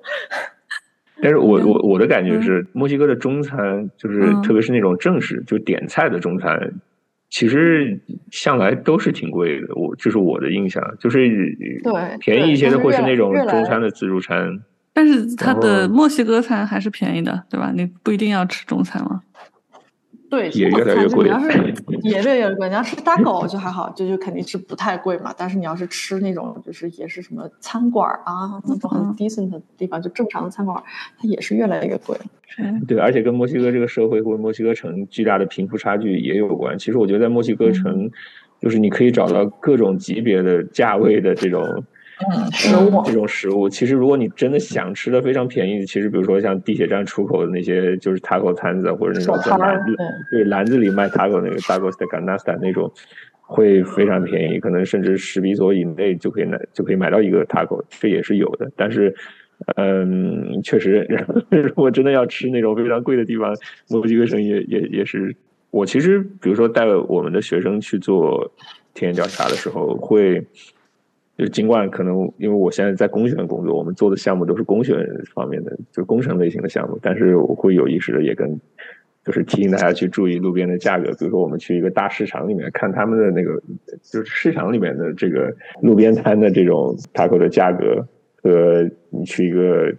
[1.21, 6.71] 但是我我我的感觉是，墨西哥的中餐就是，特别是那种正式就点菜的中餐，
[7.29, 7.99] 其实
[8.31, 9.67] 向来都是挺贵的。
[9.75, 11.19] 我这是我的印象，就是
[11.83, 14.59] 对便宜一些的会是那种中餐的自助餐。
[14.93, 17.71] 但是它的墨西哥餐还是便宜的，对吧？
[17.75, 19.21] 你不一定要吃中餐吗？
[20.29, 21.25] 对，也越来越贵。
[21.27, 21.49] 你要是
[22.03, 25.33] 也越来越贵，你要吃大狗就还好，就就肯定是不太贵嘛。
[25.37, 30.81] 但是你要是吃那种，就是也是什么餐馆啊，那种很 decent 的地方，就正常的餐馆，
[31.17, 32.15] 它也是越来越贵。
[32.87, 36.77] 对，而且跟墨西哥这个社会或者墨西哥城巨大的贫富差距也有关。
[36.77, 38.09] 其实我觉得在墨西哥城，
[38.61, 41.83] 就是你可以找到各种级别的价位的这种。
[42.27, 49.95] 嗯，食物这种食物，其实如果你真的想吃的非常便宜，其实比如说像地铁站出口的那些就是 taco 摊子，或者那种在篮子
[50.29, 52.91] 对篮子里卖 taco 那个 taco de canasta 那种，
[53.39, 58.69] 会非常便宜，可能甚至十比索以内就可以买就可以买到一个 taco，这也是有的。
[58.75, 59.15] 但是，
[59.77, 61.07] 嗯，确实，
[61.49, 63.55] 如果真的要吃那种非常贵的地方，
[63.87, 65.33] 墨西哥城也也也是。
[65.71, 68.51] 我其实比如说带我们的学生去做
[68.93, 70.45] 田野调查的时候，会。
[71.39, 78.59] 就尽管可能因为我现在在工学院工作，我们做的项目都是工学院方面的，就工程类型的项目，但是我会有意识的也跟，
[79.23, 81.05] 就是提醒大家去注意路边的价格。
[81.13, 83.57] 比如说我们去一个大市场里面看他们的那个，
[84.03, 88.05] 就是市场里面的这个路边摊的这种 taco 的价格，
[88.43, 89.95] 和你去一个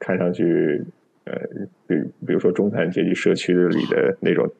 [0.00, 0.82] 看上去
[1.22, 1.34] 呃，
[1.86, 1.94] 比
[2.26, 4.50] 比如说中产阶级社区里的那种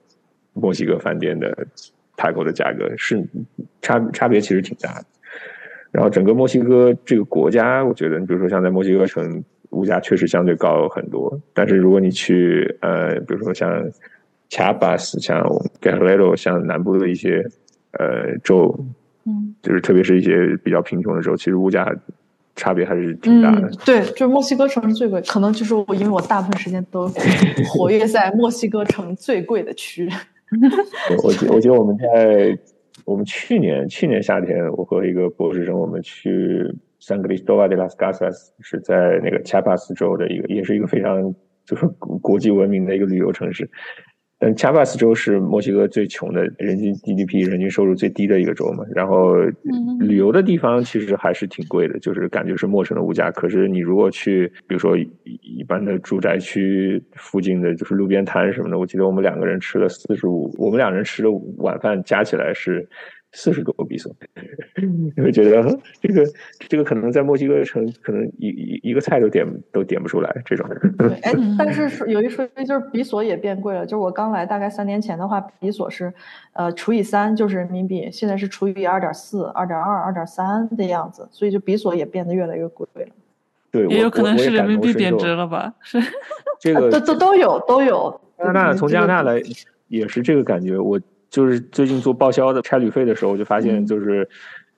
[0.53, 1.67] 墨西哥饭店的
[2.17, 3.21] taco 的价格，是
[3.83, 5.07] 差差别其实挺大的。
[5.95, 11.41] 然后整个墨西哥这个国家，我觉得，你比如说像在墨西哥城，物价确实相对高很多。
[11.53, 13.71] 但是如果你去呃，比如说像
[14.51, 15.41] 卡巴斯、像
[15.81, 17.47] Guerrero、像南部的一些
[17.93, 18.77] 呃州，
[19.25, 21.89] 嗯，就是特别是一些比较贫穷的州，其实物价
[22.57, 23.71] 差别还是挺大的。
[23.87, 27.09] 对，就是墨西哥城是最贵，可能就是我因为我大部分时间都
[27.69, 30.11] 活跃在墨西哥城最贵的区。
[31.23, 32.59] 我觉我觉得我们在。
[33.05, 36.63] 我们去年去年夏天，我和一个博士生，我们去
[37.01, 41.87] San Cristóbal de las Casas，是在那个恰帕斯州的一个，也是一个非常就是
[42.23, 43.71] 国际闻名的一个旅游城市。
[44.45, 48.85] 但恰巴斯州是墨西哥最穷的，人均 GDP 人均收入最低的一个州嘛。
[48.95, 49.37] 然后
[50.01, 53.31] 旅游的地方其实还是挺贵的，就是感觉是陌生的物价。
[53.31, 62.87] 可是你如果去，比如说一般的住宅区附近的就是路边摊什么的，我记得我们两个人吃了四十五，我们两人吃的晚饭加起来是。
[63.37, 64.15] 四十多个比索，
[65.17, 65.61] 你会觉得
[66.01, 66.25] 这个
[66.69, 70.65] 这个可能在墨西哥城可能一一一个菜都点都点不出来这种。
[71.23, 73.85] 哎， 但是有一说一，就是比索也变贵了。
[73.85, 76.15] 就是我刚来大概三年前的话，比索是
[76.53, 83.13] 呃除以三就是人民币，现在是除以二点四、二点二、二点三的样子，所以就比索也变得越来越贵了。
[83.73, 85.75] 对，也有可能是人民币贬值了吧？
[85.83, 85.99] 是
[86.61, 88.21] 这个都都都有都有。
[88.39, 89.43] 加拿大从加拿大来
[89.89, 91.01] 也是这个感觉，我。
[91.35, 94.25] 就是最近做报销的差旅费的时候，我就发现就是，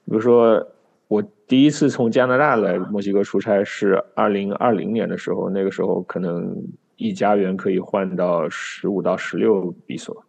[0.06, 0.66] 比如说
[1.06, 6.56] 我第一次从加拿大来墨西哥出差是二零二零年的时候，那个时候可能
[6.96, 10.24] 一加元可以换到十五到十六比索。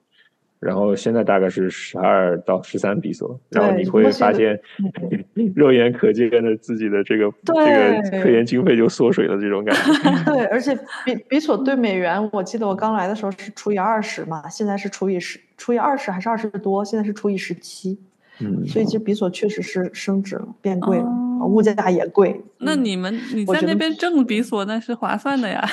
[0.60, 4.60] 然后现在大概是十二到十三比索，然后你会发现
[5.56, 9.84] 肉眼可见的自己的这个这个科研经费就缩水了，这种感觉。
[10.34, 16.86] 对，而且比比索对美元，我记得我刚来的时候是除以二十嘛，现在是除以十，除以二十还是二十多？
[16.86, 18.00] 现在是除以十七，
[18.39, 21.06] 嗯，所以其实比索确实是升值了，变贵了，
[21.41, 22.32] 哦物价也贵。
[22.32, 25.67] 嗯那你们你在那边挣比索那是划算的呀。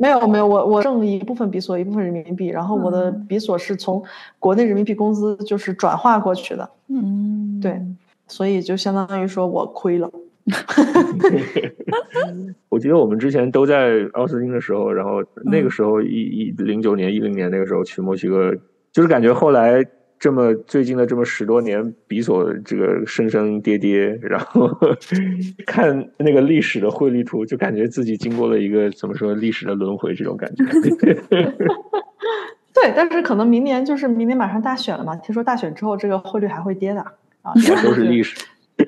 [0.00, 4.00] 没有没有，我我挣一部分比索，一部分人民币，然后我的嗯比索是从
[4.38, 7.82] 国内人民币工资就是转化过去的，嗯，对，
[8.28, 10.08] 所以就相当于说我亏了。
[12.68, 18.54] 我记得我们之前都在奥斯汀的时候，然后那个嗯时候一一零九年、一零年那个时候去墨西哥，
[18.92, 19.84] 就是感觉后来
[20.18, 24.68] 这么最近的这么十多年，比索这个升升跌跌，然后
[25.66, 30.64] 看那个历史的汇率图，就感觉自己经过了一个怎么说历史的轮回这种感觉。
[32.74, 37.00] 对，但是可能明年就是明年马上大选了嘛，听说大选之后这个汇率还会跌的
[37.42, 38.36] 啊， 一般就是历史。
[38.76, 38.86] 对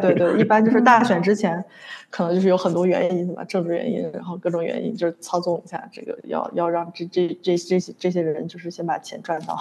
[0.00, 1.64] 对对，一般就是大选之前，
[2.14, 9.58] 可能就是有很多原因吧，政治原因，然后各种原因，就是操纵一下这个，要要让这这这这些这些人就是先把钱赚到，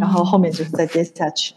[0.00, 1.54] 然后后面就是再跌下去，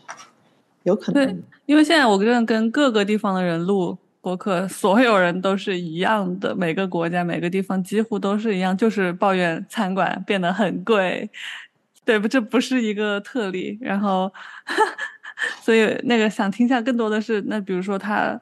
[0.82, 1.44] 有可能对。
[1.68, 11.30] 因为现在我跟跟各个地方的人录播客，所有人都是一样的，每个国家每个地方几乎都是一样，就是抱怨餐馆变得很贵。
[12.04, 12.28] 对不？
[12.28, 13.78] 这不是一个特例。
[13.82, 14.32] 然后，
[15.62, 18.40] 所以那个想听下更多的是，那比如说它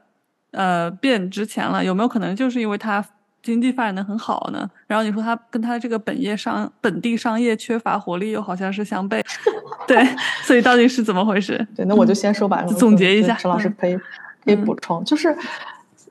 [0.54, 3.06] 呃变值钱了，有没有可能就是因为它
[3.42, 4.70] 经济发展的很好呢？
[4.88, 9.22] 然后你说它跟它这个本业商本地商业缺乏活力，又好像是相悖。
[9.86, 10.08] 对，
[10.44, 11.68] 所以到底是怎么回事？
[11.76, 13.98] 对，那我就先说吧，嗯总结一下陈老师嗯可以
[14.46, 15.36] 可以补充，就是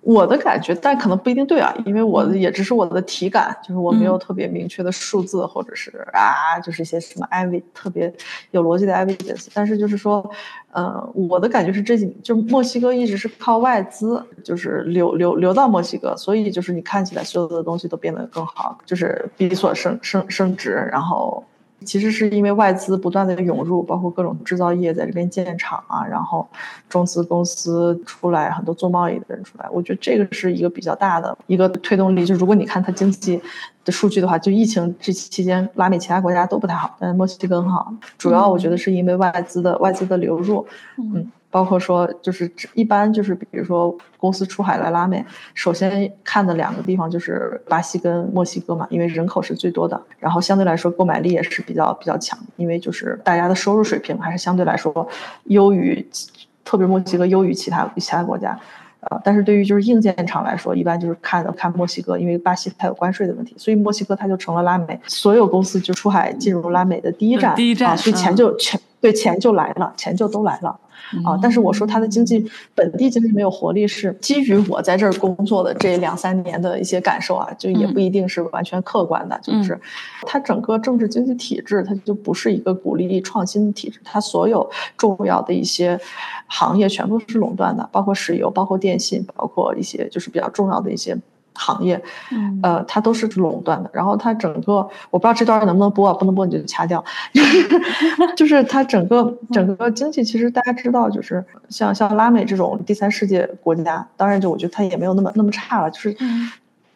[0.05, 8.12] 我的感觉，但可能不一定对啊，因为我的也只是我的体感，就是我没有嗯特别明确的数字，或者是啊，就是一些什么 evi 特别
[8.51, 10.29] 有逻辑的 evidence，但是就是说，
[10.73, 21.45] 呃，我的感觉是这几就墨西哥一直是靠外资，就是流流流到墨西哥，所以就是你看起来所有的东西都变得更好，就是比索升升升值，然后。
[21.83, 26.49] 其实是因为外资不断的涌入，包括各种制造业在这边建厂啊，然后
[26.88, 32.25] 中资公司出来，很多做贸易的人出来，我觉得这个是一个比较大的一个推动力。
[32.25, 33.40] 就如果你看它经济
[33.85, 37.92] 的数据的话，就疫情这期间，拉美其他国家都不太好，但是墨西哥很好。
[38.16, 40.66] 主要我觉得是因为外资的外资的流入，
[40.97, 41.31] 嗯。
[41.53, 55.07] 包括说，就是一般就是比如说公司出海来拉美，首先看的两个地方就是巴西跟墨西哥嘛，因为人口是最多的，然后相对来说购买力也是比较比较强，因为就是大家的收入水平还是相对来说
[55.45, 56.05] 优于，
[56.65, 58.59] 特别墨西哥优于其他其他国家。
[59.11, 70.79] 呃，但是对于就是硬件厂来说，一般就是看看墨西哥，因为巴西它有关税的问题，所以墨西哥它就成了拉美所有公司就出海进入拉美的第一站，第一站啊，所以钱就钱对钱就来了，钱就都来了。
[71.25, 79.79] 啊，但是我说它的经济本地经济没有活力，是基于我在这儿工作的这两三年的一些感受啊，就也不一定是完全客观的，就是
[80.23, 85.99] 它整个政治经济体制，它就不是一个鼓励创新的体制，它所有重要的一些
[86.47, 91.17] 行业全部是垄断的，包括石油，包括电信，包括一些就是比较重要的一些。
[91.55, 93.91] 行业，嗯呃，它都是垄断的。
[93.93, 97.05] 然后它整个，我不知道这段能不能播啊，不能播你就掐掉。
[97.33, 97.69] 就 是
[98.37, 106.51] 就是它整个整个经济，其实大家知道，就是像像拉美这种第三世界国家，当然就我觉得它也没有那么那么差了，就是嗯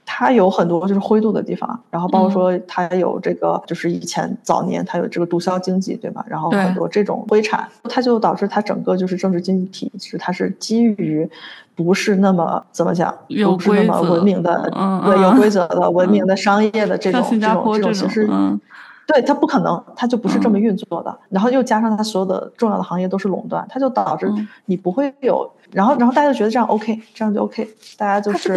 [0.09, 6.25] 它有很多就是灰度的地方，然后包括说它有这个，就是以前早年它有这个毒枭经济，对吧？
[6.29, 11.29] 然后很多这种灰产，它就导致它整个就是政治经济体制，它是基于
[11.75, 15.37] 不是那么怎么讲，有不是那么文明的，嗯对，有嗯。
[15.37, 18.59] 规则的、文明的商业的这种这种这这种形式，嗯
[19.07, 21.19] 对，它不可能，它就不是这么嗯运作的。
[21.29, 28.55] 然后又加上它所有的重要的行业都是垄断，它就导致嗯你不会有，然后然后大家就觉得这样 OK，这样就 OK，大家就是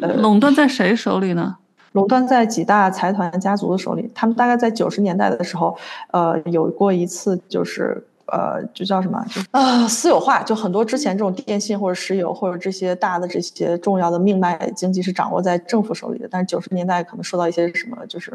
[0.00, 1.56] 呃垄断在谁手里呢？
[1.92, 4.10] 垄断在几大财团家族的手里。
[4.14, 5.76] 他们大概在九十年代的时候，
[6.12, 8.06] 呃，有过一次就是。
[8.26, 9.22] 呃，就叫什么？
[9.28, 16.26] 就啊，私有化，就很多之前这种电信或者石油或者这些大的这些重要的命脉经济是掌握在政府手里的。
[16.30, 18.32] 但是九十年代可能受到一些什么，就是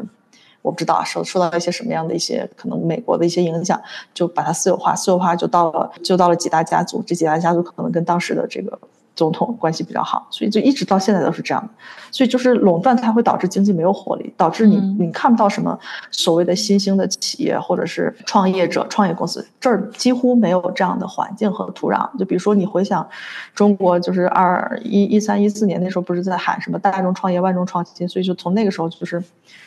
[0.68, 3.80] 我不知道受受到一些什么样的一些可能美国的一些影响，
[4.12, 8.78] 就把它私有化，私有化就到了就到了几大家族，这几大家族可能跟当时的这个
[9.18, 11.68] 总统关系比较好，所以就一直到现在都是这样的。
[12.12, 15.76] 所以就是垄断，它会导致经济没有活力，导致你嗯你看不到什么
[16.12, 22.08] 所谓的新兴的企业或者是创业者、创业公司，这儿几乎没有这样的环境和土壤。
[22.16, 23.04] 就比如说你回想
[23.52, 29.20] 中国，就是二一一三一四年那时候不是在喊什么大众创业、万众创新，所以就从那个时候就是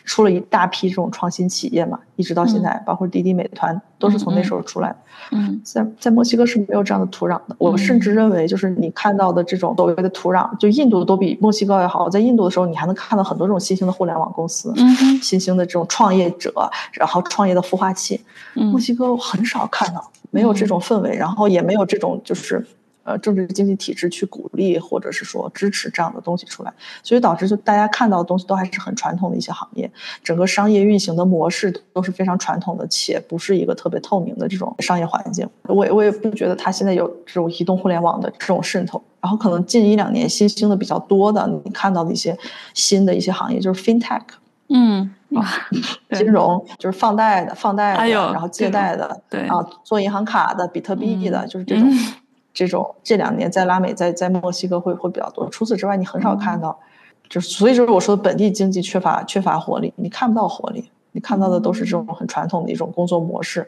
[0.05, 4.95] 出了一大批这种创新企业嘛，一直到现在，包括滴滴、美团都是从那时候出来的。
[5.33, 7.55] 嗯在在墨西哥是没有这样的土壤的。
[7.57, 12.09] 我甚至认为，就是你看到的这种所谓的土壤，就印度都比墨西哥要好。
[12.09, 16.51] 在印度的时候，你还能看到很多这种新兴的互联网公司，嗯新兴的这种创业者，
[16.91, 18.19] 然后创业的孵化器。
[18.55, 22.65] 嗯墨西哥很少看到，没有这种氛围，然后也没有这种就是
[23.11, 29.89] 呃政治经济体制去鼓励或者是说支持这样的东西出来，所以导致就大家看到的东西都还是很传统的一些行业，
[30.23, 35.47] 整个商业运行的模式都是非常传统的，且不是一个特别透明的这种商业环境。
[35.63, 42.37] 我我也不觉得它现在有这种移动互联网的这种渗透，然后可能近一两年新兴的比较多的，你看到的一些
[42.73, 44.21] 新的一些行业就是 FinTech。
[44.73, 45.45] 嗯，哇
[46.15, 51.91] 金融就是放贷的，放贷的，然后借贷的，对啊，做银行卡的，比特币的，就是这种，
[52.53, 55.49] 这种这两年在拉美，在在墨西哥会会比较多。
[55.49, 56.77] 除此之外，你很少看到，
[57.29, 63.67] 就是所以就是我说的本地经济缺乏缺乏活力，你看不到活力，你看到的都是这种很传统的一种工作模式，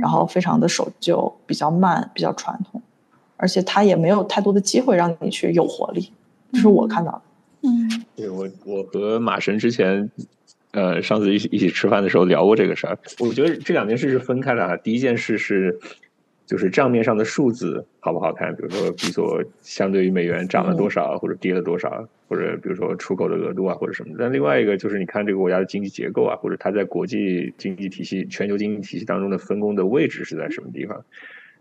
[0.00, 2.80] 然后非常的守旧，比较慢，比较传统，
[3.36, 6.12] 而且它也没有太多的机会让你去有活力，
[6.52, 7.22] 这是我看到的。
[7.62, 10.10] 嗯，对我我和马神之前。
[10.72, 12.96] 呃，上次一起一起吃饭的时候聊过这个事儿。
[13.18, 14.76] 我觉得这两件事是分开的啊。
[14.76, 15.80] 第一件事是，
[16.50, 24.16] 就是账面上的数字好不好看，比如说比索相对于美元涨了多少，或者跌了多少，或者比如说出口的额度啊，或者什么。
[24.18, 31.04] 但另外一个就是你看这个国家的经济结构啊，或者它在国际经济体系、全球经济体系当中的分工的位置是在什么地方。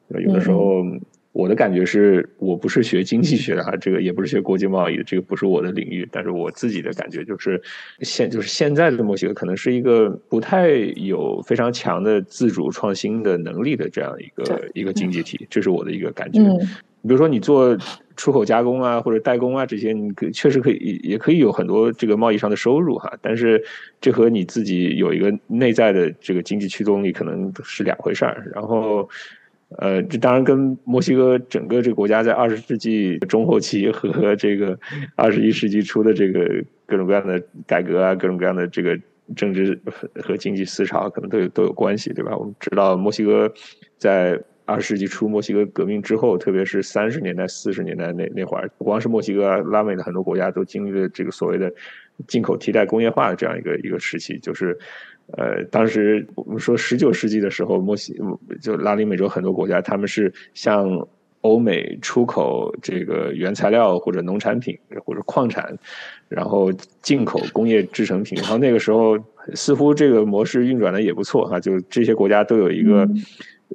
[0.07, 0.83] 有的时候。
[1.31, 6.07] 我的感觉是我不是学经济学的哈，这个也不是学国际贸易的，这个不是我的领域。
[6.11, 7.61] 但是我自己的感觉就是，
[8.01, 16.41] 现就是现在的墨西哥可能是一个不太有非常强的自主创新的能力的这样一个一个经济体，这是我的一个感觉。
[17.03, 17.77] 比如说你做
[18.17, 23.63] 出口加工啊或者代工啊这些，你可确实可以也可以有很多这个贸易上的收入哈，但是
[24.01, 28.51] 这和你自己有一个内在的这个经济驱动力可能是两回事儿。
[28.55, 29.07] 然后。
[29.77, 34.77] 呃，这当然跟墨西哥整个这个国家在二十世纪中后期和这个
[35.15, 38.99] 二十一世纪初的这个各种各样的改革啊，各种各样的这个
[39.35, 39.79] 政治
[40.15, 42.35] 和经济思潮可能都有都有关系，对吧？
[42.35, 43.53] 我们知道墨西哥
[43.99, 51.71] 在二十世纪初墨西哥革命之后，特别是三十年代、四十年代那那会儿，不光是墨西哥，拉美的很多国家都经历了这个所谓的
[52.27, 54.79] 进口替代工业化的这样一个一个时期，就是。
[55.37, 58.19] 呃，当时我们说十九世纪的时候，墨西
[58.61, 61.07] 就拉丁美洲很多国家，他们是向
[61.41, 65.77] 欧美出口这个原材料或者农产品或者矿产，
[66.27, 66.71] 然后
[67.01, 68.37] 进口工业制成品。
[68.41, 69.17] 然后那个时候
[69.53, 73.07] 似乎这个模式运转的也不错哈，就这些国家都有一个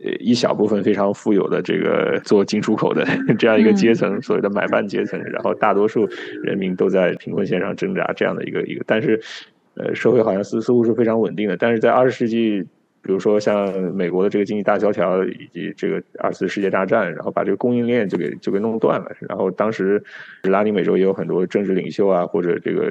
[0.05, 3.07] 呃一小部分非常富有的这个做进出口的
[3.39, 6.07] 这样一个阶层，所谓的买办阶层，然后大多数
[6.43, 9.21] 人民都在贫困线上挣扎这样的一个一个，但是。
[9.77, 12.63] 呃，社会好像似似乎是非常稳定的，但是在二十世纪，
[13.03, 19.11] 比如说像美国的这个经济大萧条以及这个二次世界大战，然后把这个供应链就给就给弄断了。
[19.29, 20.01] 然后当时
[20.45, 22.89] 拉丁美洲也有很多政治领袖啊，或者这个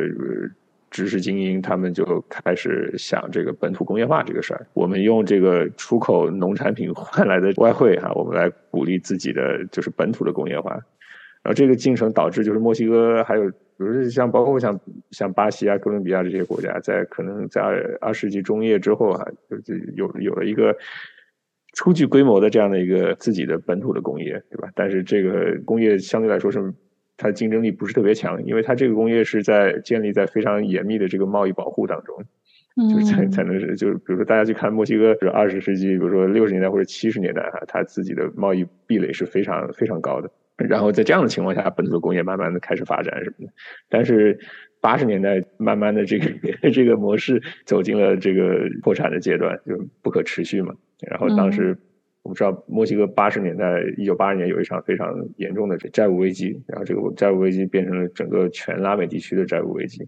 [0.92, 4.68] 知识精英，他们就开始想这个本土工业化这个事儿。
[4.74, 10.72] 我们用这个出口农产品换来的外汇哈，我们来鼓励自己的就是本土的工业化。
[11.44, 13.50] 然后这个进程导致就是墨西哥还有。
[13.78, 14.80] 比如像包括像
[15.12, 20.76] 像巴西啊、哥伦比亚这些国家，在可能在二二世纪中叶之后啊，就就有有了一个
[21.74, 24.70] 初具规模的这样的一个自己的本土的工业，对吧？
[24.76, 26.74] 但是这个工业相对来说是
[27.18, 32.24] 它竞争力不是特别强，因为它这个工业是在建立在非常严密的这个贸易保护当中，
[32.90, 40.30] 就是才才能是就是比如说大家去看墨西哥，是二十世纪，比如说六十年代或者七十年代啊，它自己的贸易壁垒是非常非常高的。
[40.56, 43.54] 然后在这样的情况下，本土的工业慢慢的开始发展什么的。
[43.89, 44.39] 但是
[44.80, 46.30] 八十年代慢慢的这个
[46.72, 50.76] 这个模式走进了这个破产的阶段，就不可持续嘛。
[51.01, 51.76] 然后当时
[52.22, 60.08] 我们知道墨西哥八十年代一九八二年有一场非常严重的债务危机，然后这个债务危机变成了整个全拉美地区的债务危机。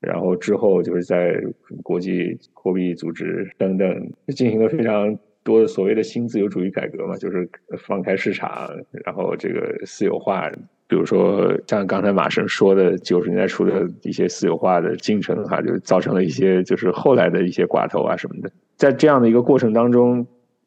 [0.00, 1.40] 然后之后就是在
[1.82, 5.16] 国际货币组织等等进行了非常。
[5.46, 8.68] 多所谓的新自由主义改革嘛，就是放开市场，
[9.04, 10.50] 然后这个私有化，
[10.88, 18.50] 比如说像刚才马生说的九十年代初的一些私有化的进程哈，就造成了一些就是后来的一些寡头啊什么的。
[18.76, 20.26] 在这样的一个过程当中，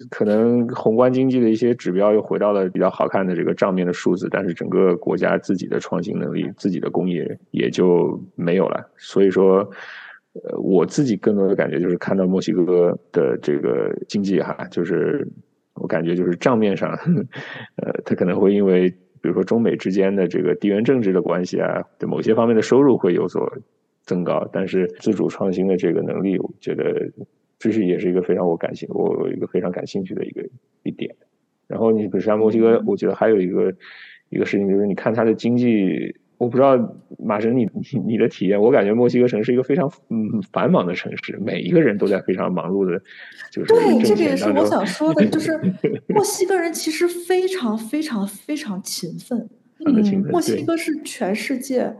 [0.10, 8.90] 可能宏观经济的一些指标又回到了比较好看的这个账面的数字，但是整个国家自己的创新能力、自己的工业也就没有了。
[8.98, 9.70] 所以说。
[10.34, 15.28] 呃，我自己更多的感觉就是看到墨西哥的这个经济哈，就是
[15.74, 16.92] 我感觉就是账面上，
[17.82, 18.90] 呃，它可能会因为
[19.22, 23.52] 比如说中美之间的这个地缘政治的关系啊，对某些方面的收入会有所
[24.04, 27.12] 增高，但是自主创新的这个能力，我觉得
[27.58, 30.48] 这是也是一个非常我感兴我一个非常感兴趣的一个
[30.84, 31.16] 一点。
[31.68, 33.74] 然后你比如像墨西哥，我觉得还有一个
[34.30, 36.16] 一个事情就是，你看它的经济。
[36.40, 36.76] 我不知道
[37.20, 43.00] 马神你你 你的体验，我感觉墨西哥城是一个非常嗯繁忙的城市，每一个人都在非常忙碌的，
[43.52, 45.52] 就是对，这个也是我想说的，就是
[46.08, 49.48] 墨西哥人其实非常非常非常勤奋，
[49.86, 51.96] 嗯，墨西哥是全世界。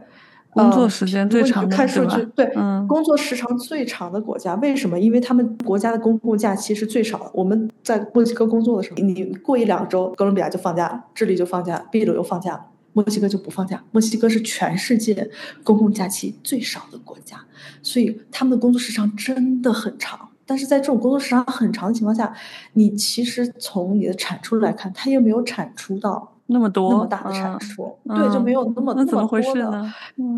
[0.52, 4.98] 工作时间最长，看数据，对，嗯，工作时长最长的国家，为什么？
[4.98, 7.30] 因为他们国家的公共假期是最少的。
[7.32, 13.82] 我们在墨西哥工作的时候，你过一两周，哥伦比亚就放假，智利就放假，秘鲁又放假，墨西哥就不放假。
[13.92, 15.30] 墨西哥是全世界
[15.62, 17.36] 公共假期最少的国家，
[17.82, 20.28] 所以他们的工作时长真的很长。
[20.44, 22.34] 但是在这种工作时长很长的情况下，
[22.72, 26.36] 你其实从你的产出来看，它又没有产出到。
[26.46, 29.92] 那么多那么大的产出，对，就没有那么那么多的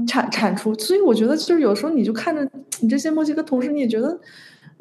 [0.06, 2.46] 产产出，所以我觉得就是有时候你就看着
[2.80, 4.20] 你这些墨西哥同事，你也觉得。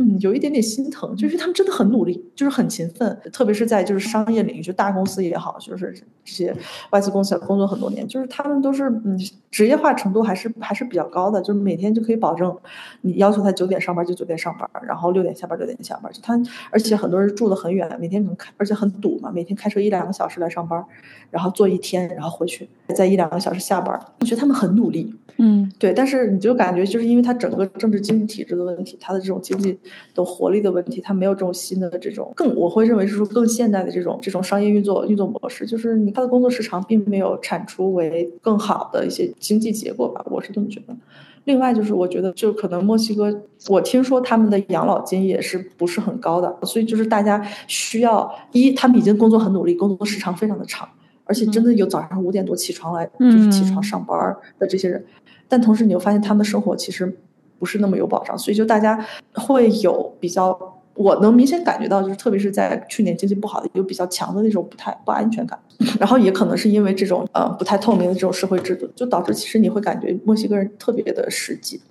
[0.02, 5.94] 嗯，有一点点心疼，就是他们真的很努力，就是很勤奋，特别是在就是商业领域，就大公司也好，就是
[6.26, 6.56] 这些
[6.90, 9.16] 外资公司工作很多年，就是他们都是嗯，
[9.52, 12.58] 职业化程度还是还是比较高的，就是每天就可以保证
[13.02, 16.42] 你要求他九点上班就九点上班，然后六点下班六点下班，就他
[16.72, 20.84] 而且很多人住的很远，每天能开，而且很堵嘛，每天开车一两个小时来上班，
[21.30, 29.78] 然后坐一天，然后回去再一两个小时下班，我觉得他们很努力，嗯，对，但是你就感觉就是因为他整个政治经济体制的问题，他的这种经济。
[30.14, 40.96] 的活力的问题，他没有这种新的这种更，我会认为是说更现代的这种这种商业运作运作模式，就是你他的工作时长并没有产出为更好的一些经济结果吧，我是这么觉得。
[41.44, 50.88] 另外就是我觉得，就可能墨西哥，我听说他们的养老金也是不是很高的，所以就是大家需要一，他们已经工作很努力，工作时长非常的长，
[51.26, 54.18] 而且真的有早上五点多起床来就是起床上班
[54.58, 55.04] 的这些人，
[55.50, 57.18] 但同时你又发现他们的生活其实。
[57.60, 59.00] 不是那么有保障，所以就大家
[59.36, 65.58] 会有比较，我能明显感觉到，就是特别是在去年经济不好的，有比较强的那种不太不安全感。
[66.00, 71.82] 然后也可能是因为这种呃不太透明的这种社会制度，就导致其实你会感觉墨西哥人特别的实际，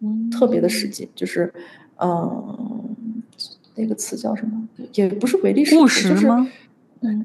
[0.00, 1.52] 嗯，特别的实际，就是
[2.00, 2.92] 嗯，
[3.76, 4.68] 那个词叫什么？
[4.94, 6.28] 也不是唯利是图，就是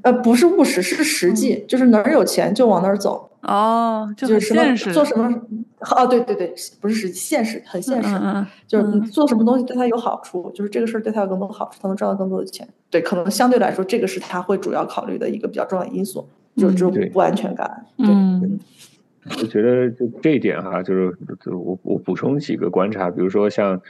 [0.04, 3.29] 呃不是务实，是实际，就是哪儿有钱就往哪儿走。
[3.42, 5.30] 哦，就是什么做什么？
[5.96, 8.10] 哦，对对对，不是实现实，很现实。
[8.68, 12.68] 就是你做什么东西对他有好处，就是这个事儿对他有更多好处，他能赚到更多的钱。
[12.90, 17.86] 对，可能相对来说，这个是他会主要考虑的一个比较重要的因素，就是这种不安全感。
[17.98, 18.60] 嗯，
[19.26, 23.82] 我觉得就这一点哈，就是就我我补充几个观察，比如说像。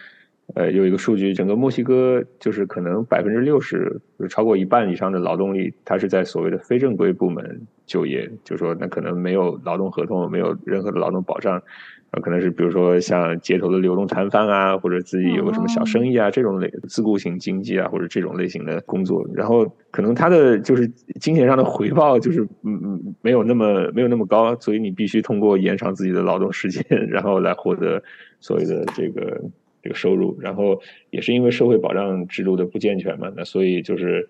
[0.56, 11.62] 呃，有一个数据，整个墨西哥就是可能百分之六十，就是超过一半以上的劳动力，它是在所谓的非正规部门就业，就说那可能没有劳动合同，没有任何的劳动保障，
[12.10, 20.88] 呃，可能是比如说像街头的流动摊贩啊，或者自己有个什么小生意啊这种类自雇型经济啊，或者这种类型的工作，然后可能他的就是
[21.22, 28.02] 金钱上的回报就是嗯嗯没有那么没有那么高，所以你必须通过延长自己的劳动时间， 然后来获得
[28.40, 29.40] 所谓的这个。
[29.82, 34.28] 这个收入，然后也是因为社会保障制度的不健全嘛，那所以就是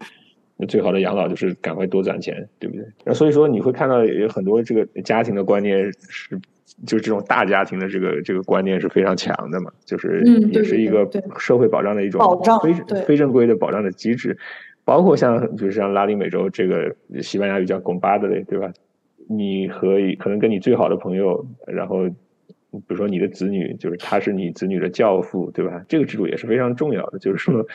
[0.58, 2.86] 那最好的养老就是赶快多攒钱，对不对？
[3.04, 6.40] 那所以说你会看到有很多这个家庭的观念是，
[6.86, 10.22] 就是这种大家庭的这个这个观念是非常强的嘛，就是
[10.52, 12.22] 也是一个社会保障的一种
[12.62, 14.38] 非非正规的保障的机制，
[14.86, 18.72] 包括像就是像拉丁美洲这个西班牙语叫 m b a d 对吧？
[19.28, 22.08] 你和可能跟你最好的朋友，然后。
[22.72, 25.82] 比如说你的子女，就是他是你子女的教父，对吧？
[25.88, 27.20] 这个制度也是非常重要的。
[27.20, 27.66] 就是说，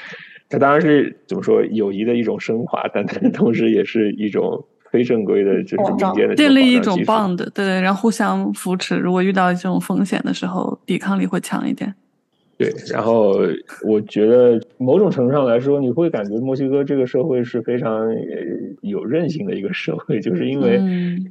[0.49, 8.97] 它当然是怎么说友谊的一种升华，但它同时也是一种非正规的，就是民间的建立一种 bond，对对，然后互相扶持。
[8.97, 11.93] 如果遇到这种风险的时候，抵抗力会强一点。
[12.57, 13.37] 对，然后
[13.85, 18.09] 我觉得某种程度上来说，你会感觉墨西哥这个社会是非常
[18.81, 20.81] 有韧性的一个社会，就是因为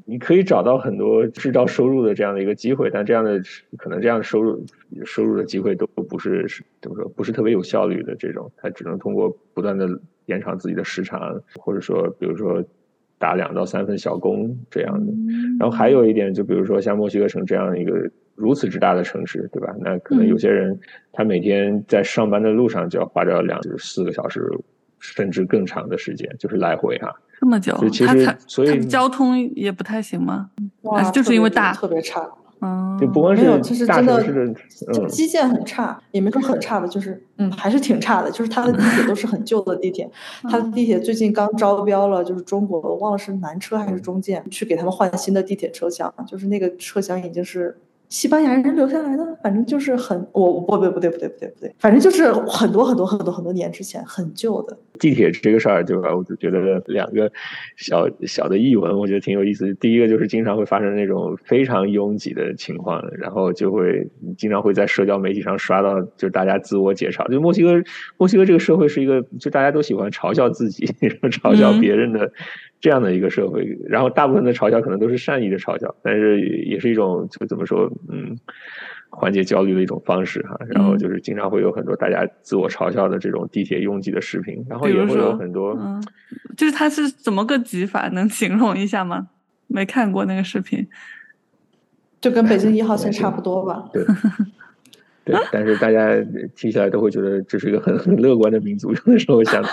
[0.06, 3.42] 你可以找到很多制造收入的这样的一个机会，但这样的
[3.78, 4.66] 可能这样的收入
[5.06, 6.46] 收入的机会都不是
[6.82, 9.88] 怎么说，不是特别有效率的这种，它只能通过不断的
[10.26, 12.62] 延长自己的时长，或者说比如说
[13.18, 15.14] 打两到三份小工这样的。
[15.58, 18.12] 然后还有一点，就比如说像墨西哥城这样一个。
[18.36, 19.74] 如此之大的城市，对吧？
[19.80, 20.80] 那可能有些人
[21.12, 24.42] 他每天在上班的路上就要花掉两至四个小时，
[25.00, 27.14] 甚至更长的时间，就是来回哈。
[27.40, 30.50] 这么久，其实所以交通也不太行吗？
[30.84, 32.28] 哇，就是因为大，特别差。
[32.62, 34.24] 嗯，就不光是没有，其实真的，
[34.94, 38.32] 就基建很差，也没说很差的，就是嗯，还是挺差的。
[38.32, 40.10] 就是它的地铁都是很旧的地铁，
[40.44, 47.78] 它的地铁最近刚招标了，就是中国我忘了是南车还是中建，去给他们换新的地铁车厢，就是那个车厢已经是。
[48.14, 56.16] 西班牙人留下来的，反正就是很我不不不对不对不对不对，反正就是很多很多很多很多年之前很旧的，地铁这个事儿，对吧？
[56.16, 57.32] 我就觉得两个
[57.76, 59.74] 小小的译文，我觉得挺有意思。
[59.74, 64.08] 第一个就是经常会发生那种非常拥挤的情况，然后就会
[64.38, 67.28] 经常会在社交媒体上刷到，就是大家自我介绍。
[67.30, 67.82] 就墨西哥，
[68.18, 70.86] 墨西哥这个社会是一个，就大家都喜欢嘲笑自己，
[71.42, 72.32] 嘲笑别人的
[72.84, 73.80] 这样的一个社会。
[73.88, 78.38] 然后大部分的嘲笑可能都是善意的嘲笑，但是也是一种就怎么说，嗯。
[79.16, 86.04] 缓解焦虑的一种方式哈，然后就是经常会有很多大家自我嘲笑的这种地铁拥挤的视频，然后也会有很多，嗯，
[86.58, 88.10] 就是它是怎么个挤法？
[88.10, 89.28] 能形容一下吗？
[89.68, 90.88] 没看过那个视频，
[92.20, 93.88] 就跟北京一号线差不多吧？
[93.94, 94.04] 对，
[95.24, 96.10] 对，但是大家
[96.56, 99.64] 听起来都会觉得这是一个很很乐观的民族，有的时候想，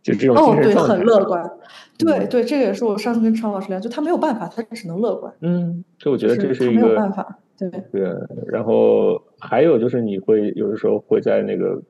[0.00, 1.44] 就这种哦，对，很乐观，
[1.98, 7.38] 对对，这个也是我上次跟常老师聊，就他没有办法，他只能乐观，嗯，所以我觉得这是一个没有办法。
[7.56, 8.02] 对对，
[8.48, 11.80] 然后还有就是你会有的时候会在那个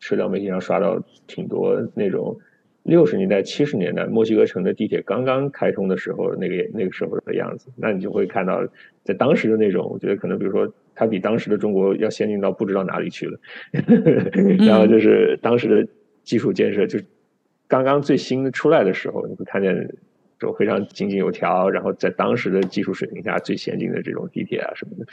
[0.00, 2.36] 社交媒体上刷到挺多那种
[2.82, 8.60] 六十年代、七十年代墨西哥城的地铁刚刚开通的时候那个那个时候的样子，那你就会看到
[9.04, 13.38] 在当时的那种，我觉得可能比如说它比当时的中国要先进到不知道哪里去了，
[14.66, 15.88] 然后就是当时的
[16.24, 16.98] 基础建设就
[17.72, 19.88] 刚刚最新出来的时候，你会看见。
[20.42, 25.06] 就非常井井有条，然后在当时的技术水平下最先进的这种地铁啊什么的，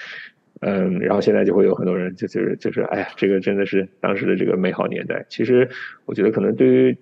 [0.62, 5.24] 嗯，然后现在就会有很多人就就是就是哎呀，这个真的是当时的这个美好年代。
[5.30, 5.70] 其实
[6.08, 6.98] 我觉得可能对于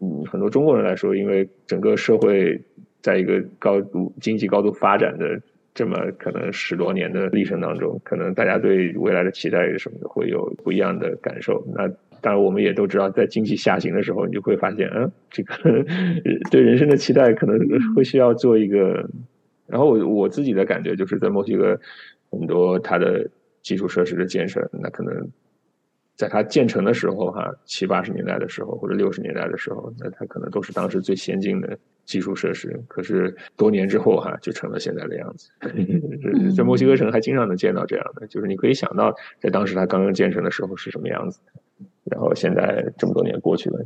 [0.00, 2.60] 嗯很多中国人来说，因为整个社会
[3.00, 5.40] 在一个高度经济高度发展的
[5.72, 11.64] 这么可能十多年的历程当中，可能大家对未来的期待什么的会有不一样的感受。
[11.72, 11.88] 那
[12.20, 15.54] 当然，我们也都知道，在经济下行的时候，你就会发现，嗯，这个
[16.50, 17.58] 对人生的期待可能
[17.94, 19.08] 会需要做一个。
[19.66, 21.78] 然后我我自己的感觉就是在墨西哥，
[22.30, 23.28] 很多它的
[23.62, 25.30] 基础设施的建设，那可能
[26.16, 32.82] 在它建成的时候，哈，七八十年代的时候或者六十年代的时候，那它可能都是当时最先进的基础设施。
[32.88, 35.50] 可是多年之后，哈，就成了现在的样子。
[36.56, 41.40] 在墨西哥城还经常能见到这样的，就是你可以想到，在当时它刚刚建成的时候是什么样子。
[42.10, 43.84] 然后现在这么多年过去了，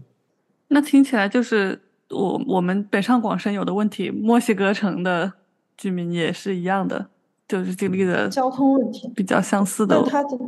[0.68, 1.79] 那听起来就是
[2.11, 5.33] 我我们北上广深有的问题，墨西哥城的
[5.77, 7.09] 居民也是一样的，
[7.49, 10.01] 就是经历的交通问题比较相似的。
[10.01, 10.39] 但它的，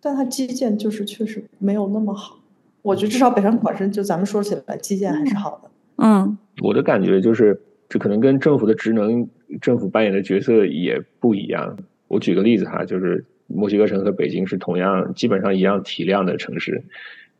[0.00, 2.38] 但它基建就是确实没有那么好。
[2.82, 5.70] 我觉得至少北上广深就咱们说起来，基建还是好的。
[5.96, 9.28] 嗯，我的感觉就是，这可能跟政府的职能、
[9.60, 11.76] 政府扮演的角色也不一样。
[12.08, 13.24] 我举个例子哈，就是。
[13.46, 16.82] 墨西哥城和北京是同样基本上一样体量的城市，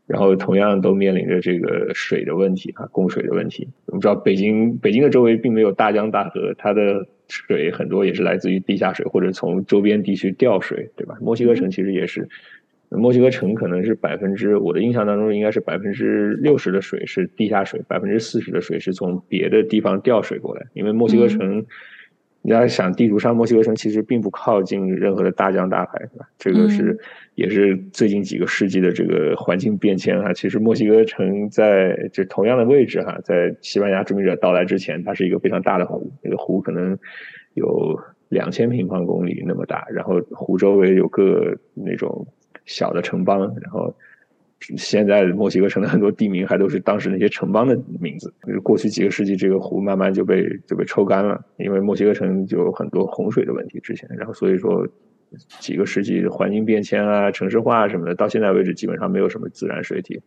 [0.06, 3.68] 然后同样都面临着这个水的问题啊，供水的问题。
[3.86, 11.16] 我们知道北京北京的周围并没有大江大河，它的水很多也是来自于地下水或者从周边地区调水，对吧？
[11.20, 12.28] 墨西哥城其实也是，
[12.90, 21.64] 墨西哥城可能是百分之我的印象当中应该是百分之六十的水是地下水，百分之四十的水是从别的地方调水过来，因为墨西哥城。
[22.46, 26.28] 你要想地图上墨西哥城其实并不靠近任何的大江大海，是吧？
[26.38, 26.98] 这个是
[27.36, 30.30] 也是最近几个世纪的这个环境变迁啊。
[30.34, 36.98] 其实墨西哥城在这同样的位置哈，在西班牙殖民者到来之前，它是一个非常大的湖，那个湖可能
[37.54, 42.26] 有两千平方公里那么大，然后湖周围有个那种
[42.66, 43.96] 小的城邦，然后。
[44.76, 48.32] 现在墨西哥城的很多地名还都是当时那些城邦的名字。
[48.62, 53.78] 过去几个世纪，这个湖慢慢就被就被抽干了，因为墨西哥城就有很多洪水的问题。
[53.80, 54.86] 之前，然后所以说
[55.60, 60.20] 几个世纪环境变迁啊、城市化什么的，到现在为止基本上没有什么自然水体，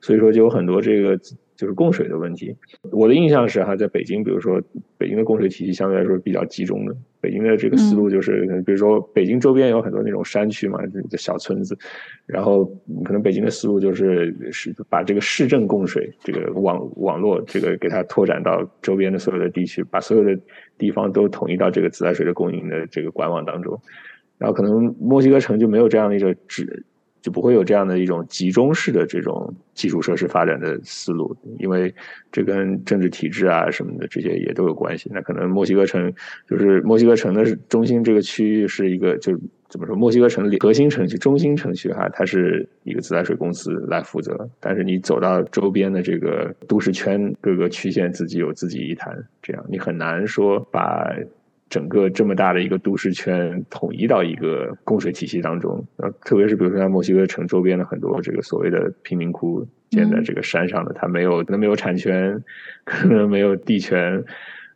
[0.00, 1.18] 所以说就有很多这个。
[1.56, 2.54] 就是供水的问题，
[2.90, 4.60] 我的印象是哈，在北京，比如说
[4.98, 6.94] 北京的供水体系相对来说比较集中的。
[7.20, 10.78] 北京的这个思路就是，比如说北京周边有很多那种山区嘛，
[11.08, 11.78] 这小村子，
[12.26, 12.64] 然后
[13.04, 20.38] 可能北京的思路就是是把这个市政供水这个网网络这个给它拓展到周边的所有的地区，把所有的
[20.76, 23.80] 地方都统一到这个自来水的供应的这个管网当中。
[24.36, 26.84] 然后可能墨西哥城就没有这样的一个只。
[27.24, 31.92] 就不会有这样的一种集中式的这种基础设施发展的思路，因为
[32.30, 35.08] 这跟政治体制啊什么的这些也都有关系。
[35.10, 36.12] 那可能墨西哥城
[36.46, 39.32] 就是墨西哥城的中心这个区域是一个，就
[39.70, 39.96] 怎么说？
[39.96, 51.10] 墨西哥城里核心城区、中心城区哈，它是一个自来水公司来负责，但是你走到周边的这个都市圈，各个区县自己有自己一谈，这样你很难说把。
[51.70, 62.40] 整个这么大的一个都市圈统一到一个供水体系当中，呃，特别是比如说像墨西哥城周边的很多这个所谓的贫民窟建在这个山上的，它没有可能没有产权，
[62.84, 64.22] 可能没有地权，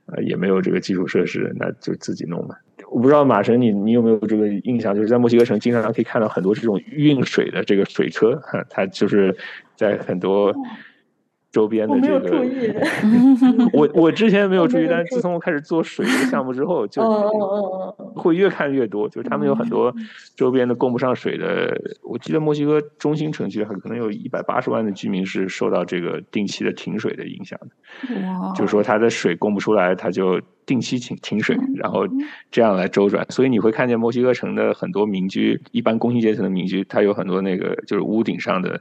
[0.07, 2.57] 呃，也没有这个基础设施，那就自己弄吧。
[2.91, 4.95] 我不知道马神，你你有没有这个印象？
[4.95, 9.37] 就是在墨西哥城经常可以看到很多这种运水的这个水车，哈，它就是
[9.77, 10.55] 在很多。
[11.59, 12.31] 周边的这个。
[13.75, 17.03] 我我之前没有注意，但是自从我开始做水这个项目之后， 就
[18.15, 19.93] 会越看越多，就是他们有很多
[20.37, 21.77] 周边的供不上水的。
[22.05, 27.69] 我记得墨西哥中心城区可能有一百八十万的居民是受到这个定期的停水的影响的，
[28.55, 32.07] 就是说它的水供不出来，它就定期停停水，然后
[32.51, 33.25] 这样来周转。
[33.31, 38.79] 所以你会看见墨西哥城的很多民居，一般工薪阶层的民居，它有很多那个就是屋顶上的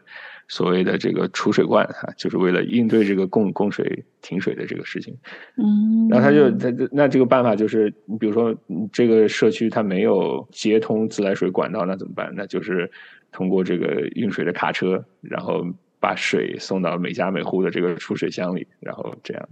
[0.49, 5.17] 所谓的这个储水罐哈，就是为了应对这个供供水停水的这个事情。
[5.55, 12.33] 嗯，然后他就他就那这个办法就是，你比如说嗯这个社区它没有接通自来水管道，那怎么办？
[12.35, 12.91] 那就是
[13.31, 15.65] 通过这个运水的卡车，然后
[16.01, 19.49] 把水送到每家每户的这个储水箱里，然后这样。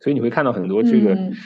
[0.00, 1.32] 所以你会看到很多这个嗯。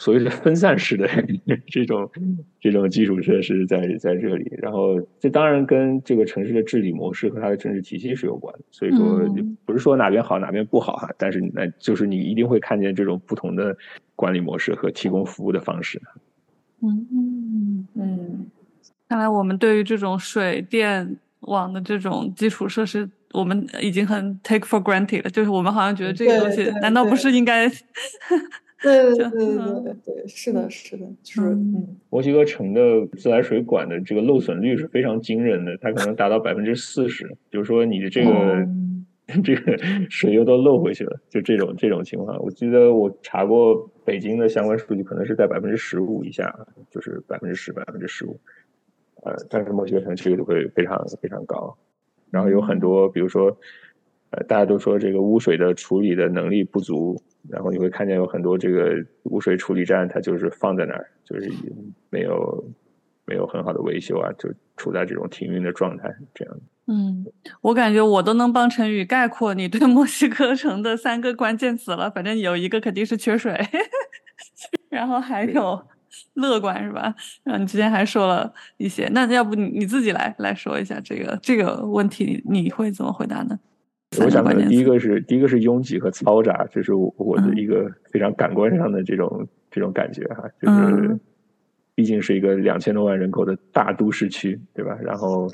[0.00, 1.06] 所谓的分散式的
[1.68, 2.10] 这种
[2.58, 8.60] 这种基础设施在在这里，然后这当然跟这个城市的治理模式和它的政治体系是有关的。
[8.70, 9.58] 所以说嗯。
[9.66, 13.76] 不是说哪边好哪边不好哈，但是那就是你一定会看见这种不同的
[14.16, 16.00] 管理模式和提供服务的方式。
[16.80, 18.46] 嗯，嗯，
[19.06, 25.30] 看来我们对于这种水电网的这种基础设施，我们已经很 take for granted 了。
[25.30, 27.68] 就是我们好像觉得这个东西难道不是应该？
[28.82, 31.54] 就对对对对嗯对对，是的，是的，就是
[32.08, 38.66] 墨西哥城的自来水管的这个漏损率是非常惊人的，它可能达到百分之四十，就是说你的这个、哦
[39.44, 39.78] 这个
[40.08, 42.36] 水又都漏回去了，就这种这种情况。
[42.42, 46.50] 我记得我查过北京的相关数据，可能是在百分之十五以下，
[46.90, 48.40] 就是百分之十、百分之十五。
[49.22, 51.76] 呃，但是墨西哥城这个就会非常非常高，
[52.30, 53.56] 然后有很多，比如说，
[54.30, 61.50] 呃，大家都说这个污水的处理的能力不足，然后你会看见有很多这个污水处理站，它就是放在那儿，就是
[62.10, 62.64] 没有
[63.24, 66.56] 没有很好的维修啊，就处在这种停运的状态，这样。
[66.86, 67.24] 嗯，
[67.60, 72.10] 我感觉我都能帮陈宇概括你对墨西哥城的三个关键词了。
[72.10, 73.56] 反正有一个肯定是缺水，
[74.90, 75.80] 然后还有
[76.34, 77.14] 乐观是吧？
[77.44, 83.58] 然后你之前还说了一些，那要不你你自己来来说一下这个这个问题，你你会怎么回答呢？
[84.18, 91.20] 我想的三个关键词第一个是第一个是拥挤和嘈杂，这是我我的嗯一个非常感官上的这种这种感觉哈，就是嗯
[91.94, 94.98] 毕竟是一个两千多万人口的大都市区，对吧？
[95.02, 95.48] 然后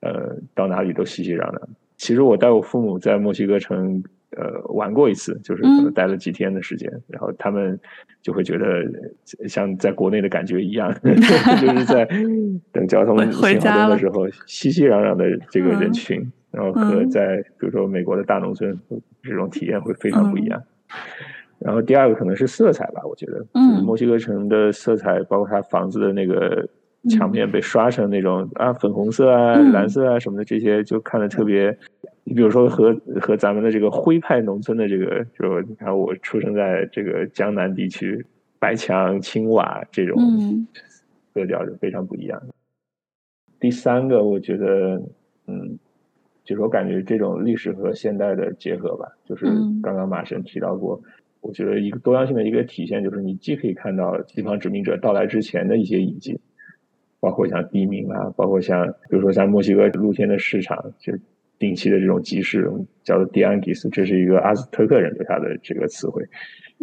[0.00, 1.60] 呃，到哪里都熙熙攘攘。
[1.96, 4.02] 其实我带我父母在墨西哥城
[4.36, 5.92] 呃玩过一次，就是可能嗯。
[5.92, 7.78] 待了几天的时间，然后他们
[8.22, 8.66] 就会觉得
[9.48, 10.92] 像在国内的感觉一样，
[11.60, 12.08] 就是在
[12.72, 15.92] 等交通信号灯的时候，熙熙攘攘的这个人嗯。
[15.92, 18.78] 群，然后和嗯在比如说美国的大农村
[19.22, 20.62] 这种体验会非常不一样。
[21.58, 23.46] 然后第二个可能是色彩吧，我觉得，
[23.84, 26.66] 墨西哥城的色彩，包括它房子的那个
[27.08, 29.70] 墙面被刷成那种啊粉红色啊、嗯。
[29.72, 31.76] 蓝色啊什么的，这些就看的特别。
[32.32, 38.24] 你比如说和和咱们的这个徽派农村的这个，就你看我出生在这个江南地区，
[38.58, 40.66] 白墙青瓦这种嗯
[41.34, 42.54] 色调是非常不一样的。
[43.60, 45.02] 第三个，我觉得，
[45.46, 45.78] 嗯，
[46.42, 51.02] 就是我感觉这种历史和现代的结合吧，就是嗯刚刚马神提到过，
[51.42, 56.40] 我觉得一个多样性的一个体现，就是你既可以看到西方殖民者到来之前的一些遗迹，
[57.20, 61.12] 包括像地名啊，包括像比如说像墨西哥露天的市场，就
[61.62, 62.68] 定期的这种集市，
[63.04, 66.24] 叫做 dianguis，这是一个阿兹特克人对它的这个词汇，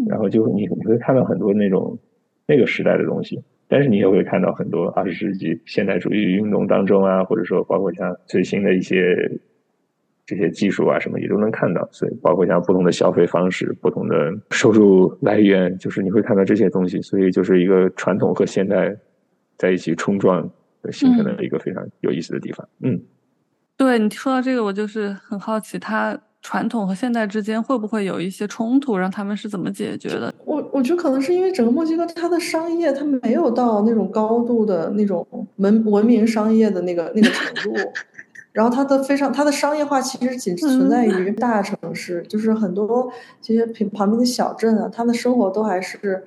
[0.08, 2.00] 然后就你你会看到很多那种
[2.46, 3.44] 那个时代的东西。
[3.68, 9.30] 但是你也会看到很多二十世纪现代主义运动当中啊，或者说包括像最新的一些
[10.26, 18.96] 这些技术啊什么也都能看到，所以包括像不同的消费方式、不同的收入来源，就是你会看到这些东西，所以就是一个传统和现代
[19.58, 20.50] 在一起冲撞
[20.92, 22.68] 形成的一个非常有意思的地方。
[22.82, 23.00] 嗯，
[23.80, 30.34] 对你说到这个，我就是很好奇，它传统和现代之间会不会有一些冲突，让他们是怎么解决的？
[30.44, 35.26] 我我觉得可能是因为整个墨西哥它的商业，它没有到那种高度的那种
[35.56, 37.74] 文文明商业的那个那个程度，
[38.52, 43.10] 然后它的非常它的商业化其实仅存在于大城市，就是很多
[43.42, 46.22] 这些平旁边的小镇啊，他们的生活都还是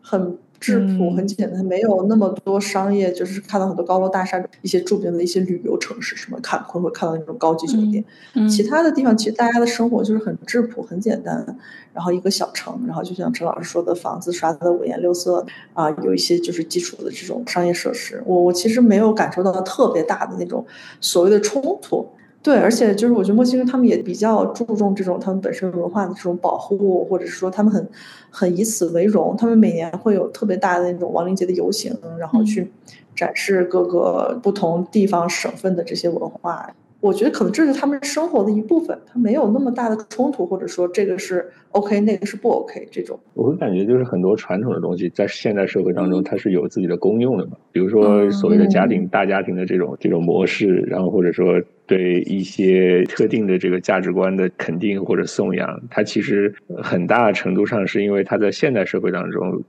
[0.00, 0.36] 很
[0.66, 8.04] 质朴、嗯很简单，没有那么多商业，就是看到很多高楼大厦，一些著名的一些旅游城市，什么看会会看到那种高级酒店。
[8.34, 11.56] 嗯，其他的地方其实大家的生活就是很质朴、很简单，
[11.92, 18.20] 然后一个小城，然后就像陈老师说的，房子刷的五颜六色啊、有一些就是基础的这种商业设施。
[18.26, 20.66] 我我其实没有感受到特别大的那种
[21.00, 22.06] 所谓的冲突。
[22.46, 27.84] 对，而且就是我觉得墨西哥他们也比较注重这种他们本身文化的这种保护，或者是说他们很
[28.30, 29.34] 很以此为荣。
[29.36, 32.70] 他们每年会有特别大的那种亡灵节的游行，然后去
[33.16, 36.70] 展示各个不同地方省份的这些文化。
[37.00, 43.18] 我觉得可能这是他们生活的一部分，它没有那么大的冲突，或者说这个是 OK，那个是不 OK 这种。
[43.34, 47.56] 我会感觉就是很多传统的东西在现代社会当中，它是有自己的功用的嘛。
[47.72, 59.62] 比如说所谓的家庭、大家庭的这种这种模式，然后或者说对一些特定的这个价值观的肯定或者颂扬，它其实很大程度上是因为它在现代社会当中。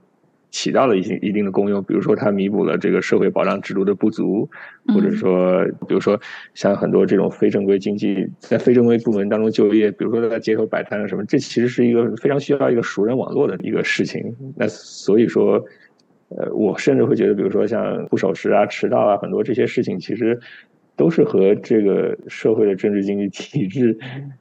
[0.50, 4.48] 起到了一些一定的功用，比如说它弥补了这个社会保障制度的不足，
[4.94, 6.18] 或者说，比如说
[6.54, 14.34] 像很多这种非正规经济在非正规部门当中就业，比如说在街头摆摊啊什么，这其实是一个非常需要一个熟人网络的一个事情。
[14.56, 15.62] 那所以说，
[16.30, 20.40] 呃，我甚至会觉得，比如说像不守时啊、迟到啊，很多这些事情其实
[20.98, 23.96] 都是和这个社会的政治经济体制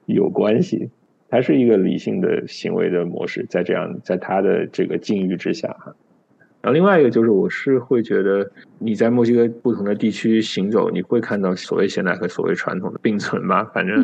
[0.08, 0.90] 有关系。
[1.30, 5.96] 它是一个理性的行为的模式，在这样，在他的这个境遇之下哈。
[6.62, 8.50] 然后另外一个就是，我是会觉得
[8.80, 13.64] 你在墨西哥不同的地区行走，你会看到所谓现代和所谓传统的并存吧。
[13.74, 14.02] 反正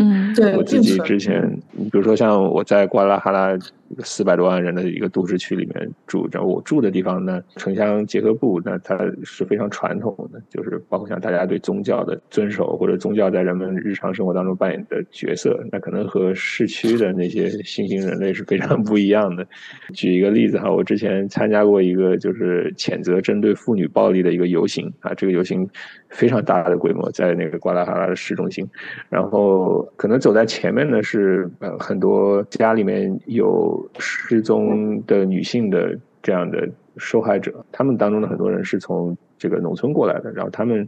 [0.55, 3.57] 我自己之前，比如说像我在瓜拉哈拉。
[3.99, 19.45] 四百多万人的一个都市区里面住，着我住的地方呢，城乡结合部，那它是非常传统的，就是包括像大家对宗教的遵守，或者宗教在人们日常生活当中扮演的角色，那可能和市区的那些新兴人类是非常不一样的。
[19.93, 25.67] 举一个例子哈，我之前参加过一个就是谴责针对妇女暴力的一个游行啊，这个游行
[26.09, 28.67] 非常大的规模，在那个瓜拉哈拉的市中心，
[29.09, 33.82] 然后可能走在前面的是呃很多家里面有。
[33.99, 40.87] 失踪的女性的这样的受害者，他们当中的很多人是从这个农村过来的，然后他们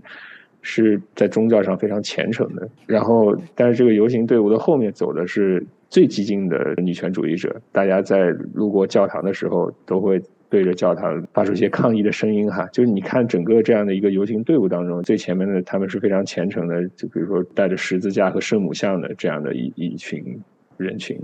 [0.62, 2.68] 是在宗教上非常虔诚的。
[2.86, 12.50] 然后，但是这个游行队伍的后面走的是最激进的女权主义者，大家在路过教堂的时候都会对着教堂发出一些抗议的声音。
[12.50, 20.39] 哈，就是你看整个这样的一个游行队伍当中，最前面的他们是非常虔诚的，就比如说带着十字架和圣母像的这样的一一群
[20.78, 21.20] 人群。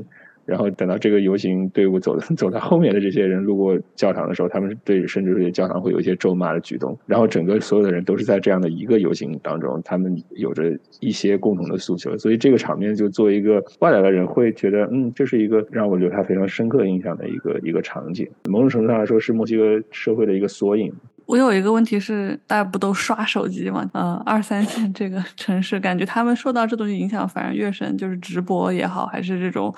[0.46, 6.98] 然后等到这个游行队伍走 走到后面的这些人路过教堂的时候，他们对甚至是教堂会有一些咒骂的举动。
[7.06, 12.18] 然后整个所有的人都是在这样的一个游行当中，他们有着一些共同的诉求。
[12.18, 18.28] 所以这个场面就作为一个外来的人会觉得，嗯，这是一个让我留下非常深刻印象的一个一个场景。
[18.50, 20.92] 某种程度上来说，是墨西哥社会的一个缩影。
[21.26, 23.90] 我有一个问题是，大家不都刷手机吗？
[23.94, 29.74] 嗯，二三线这个城市，感觉他们受到这东西影响反而越深，就是直播也好，还是这种，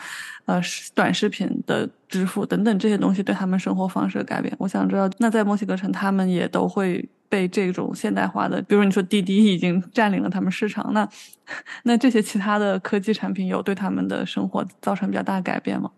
[0.46, 0.60] 呃，
[0.96, 4.54] 短视频的支付等等这些东西对他们生活方式的改变。
[4.58, 11.08] 我想知道，那在墨西哥城，他们也都会被这种现代化的，比如你说滴滴已经占领了他们市场，那
[11.84, 15.91] 那这些其他的科技产品有对他们的生活造成比较大改变吗？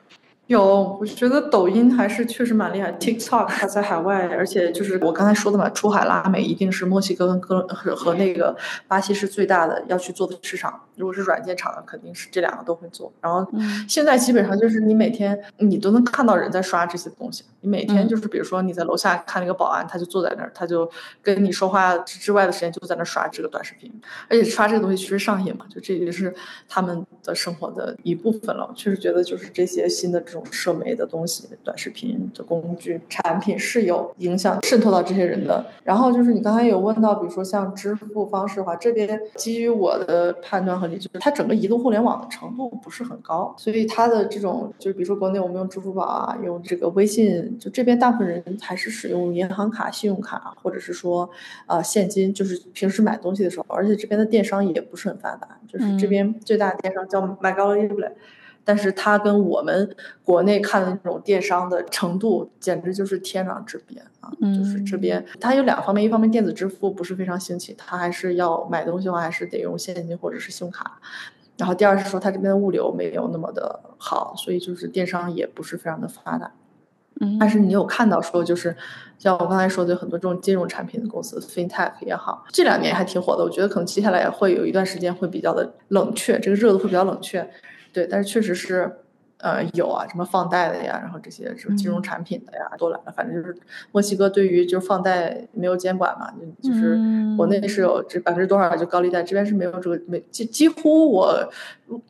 [0.47, 2.91] 有，我觉得抖音还是确实蛮厉害。
[2.99, 8.55] TikTok 它在海外，而且就是我刚才说的嘛，出海拉美一定是墨西哥跟哥和和那个
[8.87, 10.79] 巴西是最大的要去做的市场。
[10.97, 13.11] 如果是软件厂的，肯定是这两个都会做。
[13.19, 13.45] 然后
[13.87, 17.43] 现在基本上就是你每天你都能看到人在刷这些东西。
[17.61, 20.87] 你每天就是比如说你在楼下看那个保安，他就坐在那儿，他就
[21.23, 23.91] 跟你说话之外的时间就在那刷这个短视频，
[24.29, 26.31] 而且刷这个东西其实上瘾嘛，就这也是
[26.69, 28.71] 他们的生活的一部分了。
[28.75, 30.23] 确实觉得就是这些新的。
[30.35, 35.65] 这种社媒的东西、短视频的工具、产品是有影响渗透到这些人的。
[35.81, 51.29] 然后就是你刚才有问到，比如说像支付方式的话，这边基于我的判断和理解，它整个移动互联网的程度不是很高，所以它的这种就是比如说国内我们用支付宝啊，用这个微信，就这边大部分人还是使用银行卡、信用卡，或者是说
[51.65, 58.11] 呃现金，就是平时买东西的时候，而且这边的电商也不是很发达，就是这边最大的电商叫 Magallanes。
[58.65, 64.29] 但是它跟我们国内看的那种电商的程度，简直就是天壤之别啊！
[64.41, 70.99] 就是这边它有两方面，一方面电子支付不是非常兴起，它还是要买东西的话还是得用现金或者是信用卡。
[71.57, 76.51] 然后第二是说它这边的物流没有那么的好，所以就是电商也不是非常的发达。
[77.21, 78.75] 嗯，但是你有看到说就是
[79.17, 83.43] 像我刚才说的很多这种金融产品的公司，FinTech 也好，这两年还挺火的。
[83.43, 87.47] 我觉得可能接下来会有一段时间会比较的冷却，这个热度会比较冷却。
[87.95, 88.91] 对，但是确实是，
[89.37, 93.13] 呃，有啊，什么放贷的呀，然后这些什么金融产品的呀，都来了。
[93.15, 93.55] 反正就是
[93.93, 96.29] 墨西哥对于就是放贷没有监管嘛，
[96.61, 96.99] 就是
[97.37, 101.49] 国内是有这百分之多少就高利贷，这边是没有这个没几几乎我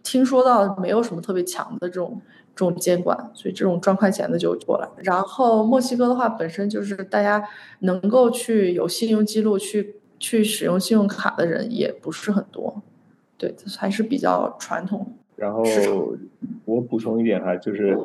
[0.02, 2.20] 听说到没有什么特别强的这种
[2.56, 4.90] 这种监管，所以这种赚快钱的就过来。
[5.04, 7.48] 然后墨西哥的话，本身就是大家
[7.82, 12.82] 能够去有信用记录去去使用信用卡的人也不是很多，
[13.38, 15.14] 对，还是比较传统。
[15.36, 15.64] 然后
[16.64, 17.98] 我补充一点哈，就是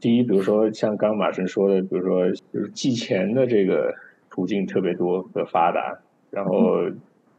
[0.00, 3.94] 第一，比如说像刚刚马神说的，比如说就是寄钱的这个
[4.30, 5.98] 途径特别多和发达，
[6.30, 6.80] 然后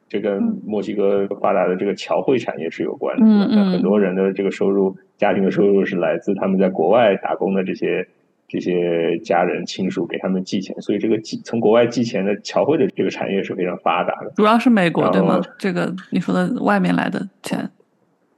[0.07, 3.25] 这跟墨西哥发达的这个侨汇产业是有关的。
[3.25, 8.07] 嗯嗯，很多人的这个收入，家庭的收入是来自他们在国外打工的这些
[8.47, 14.31] 这些家人亲属给他们寄钱，所以这个寄从国外寄钱的侨汇的这个产业是非常发达的。
[14.37, 15.41] 主要是美国对吗？
[15.59, 17.69] 这个你说的外面来的钱？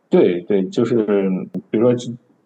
[0.10, 1.06] 对对，就是
[1.70, 1.96] 比如说。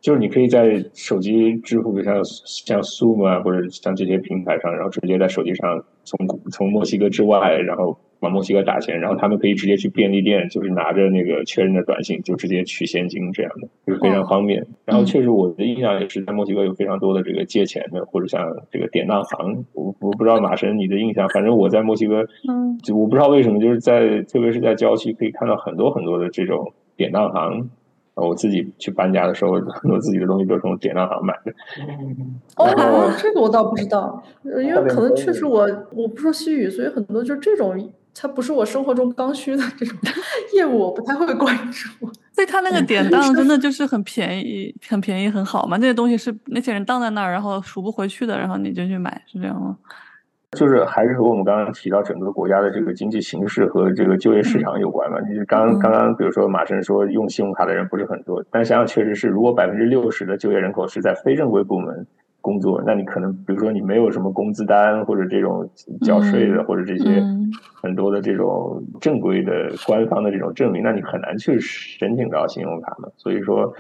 [0.04, 14.68] 就是你可以在手机支付，像像 Zoom 啊，或者像这些平台上，然后直接在手机上从从墨西哥之外，然后往墨西哥打钱，然后他们可以直接去便利店，就是拿着那个确认的短信，就直接取现金这样的，就是非常方便。
[14.84, 27.70] 然后确实我的印象也是在墨西哥有非常多的这个借钱的，或者像这个典当行，我我不知道马神你的印象，反正我在墨西哥，嗯，就我不知道为什么就是在特别是在郊区可以看到很多很多的这种典当行。
[28.16, 31.52] 我自己去搬家的时候， 很多自己的东西都是从典当行买的。
[32.58, 39.98] 哦，这个我倒不知道，因为可能确实我我不说西语，所以很多就这种，它不是我生活中刚需的这种
[40.54, 41.90] 业务，我不太会关注。
[42.34, 45.78] 所以他那个典当 真的就是很便宜，很便宜，很好嘛？
[45.78, 49.76] 那些东西是那些人当在那儿，然后赎不回去的，然后你就去买，是这样吗？
[50.54, 55.18] 就是还是和我们刚刚提到整个国家的这个经济形势和这个就业市场有关嘛？
[55.28, 62.06] 你刚刚刚，比如说马生说用信用卡的人不是很多，但想想确实是，如果百分之六十的就业人口是在非正规部门
[62.42, 65.68] 工作，那你可能比如说你没有什么工资单或者这种
[66.02, 67.22] 缴税的或者这些
[67.82, 69.52] 很多的这种正规的
[69.88, 73.10] 官方的这种证明，那你很难去申请到信用卡嘛。
[73.18, 73.74] 所以说，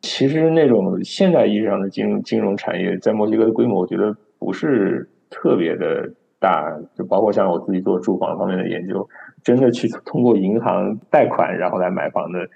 [0.00, 5.08] 其实那种现代意义上的金融金融产业在墨西哥的规模，我觉得不是。
[5.30, 9.08] 特别的大，就包括像我自己做住房方面的研究，
[9.42, 12.48] 真的去通过银行贷款然后来买房的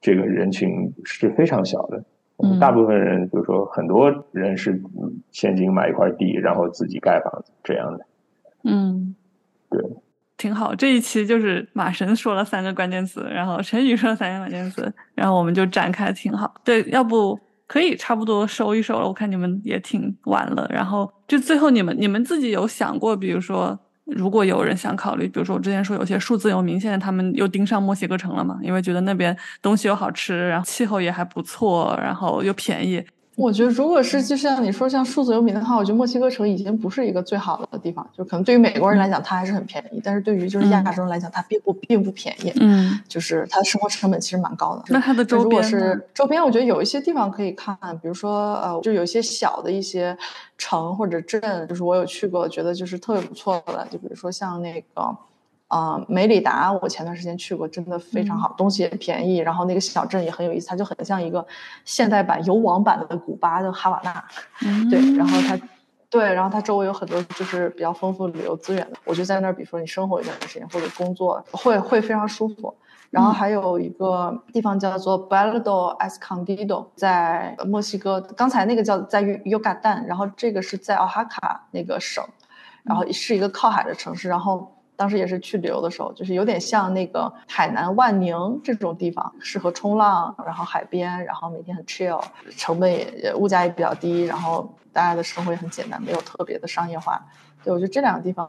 [0.00, 2.04] 这个人群是非常小的。
[2.58, 4.82] 大部分人，比如说很多人是
[5.30, 8.04] 现金买一块地，然后自己盖房子这样的。
[8.64, 9.14] 嗯，
[9.70, 9.80] 对，
[10.36, 10.74] 挺好。
[10.74, 16.52] 这一期就是马神说了三个关键词，然后陈宇说了三个关键词，然后我们就展开，挺好。
[16.64, 17.38] 对，要不。
[17.72, 20.68] 可以差不多收一收了，我看你们也挺晚了。
[20.68, 33.02] 然后就最后你们你们自己有想过，比如说如果有人想考虑，比如说我之前说有些数字游民，现在他们又盯上墨西哥城了嘛，因为觉得那边东西又好吃，然后气候也还不错，然后又便宜。
[33.36, 38.06] 我觉得，如果是就像你说像数字游民的话，我觉得墨西哥城已经不是一个最好的地方。
[38.16, 42.52] 就可能对于美国人来讲，它还是很便宜，但是对于就是亚洲人来讲，它并不并不便宜。
[42.60, 44.84] 嗯，就是它的生活成本其实蛮高的。
[44.88, 50.16] 那它的周边是周边，我觉得有一些地方可以看，比如说呃，就有一些小的一些
[50.58, 53.86] 城或者镇，就是我有去过，觉得就是特别不错的。
[53.90, 55.16] 就比如说像那个。
[55.72, 61.46] 啊，梅里达，我前段时间去过，真的非常好，东西也便宜，然后那个小镇也很有意思，它就很像一个
[61.86, 64.22] 现代版游王版的古巴的哈瓦那，
[64.90, 65.58] 对，然后它，
[66.10, 72.74] 对，然后它周围有很多就是比较丰富旅游资源的，我就在那儿，比如说你生活一段时间或者工作，会会非常舒服。
[73.08, 82.22] 然后还有一个地方叫做 Balado Escondido，在墨西哥，刚才那个叫在尤加旦，然后这个是在奥哈卡那个省，
[82.82, 84.70] 然后是一个靠海的城市，然后。
[85.02, 92.22] 当时也是去旅游的时候，就是有点像那个海南万宁这种地方，适合冲浪，然后海边，然后每天很 chill，
[92.56, 97.20] 成本也物价也比较低，然后大家的生活也很简单，没有特别的商业化。
[97.64, 98.46] 对我觉得这两个地方，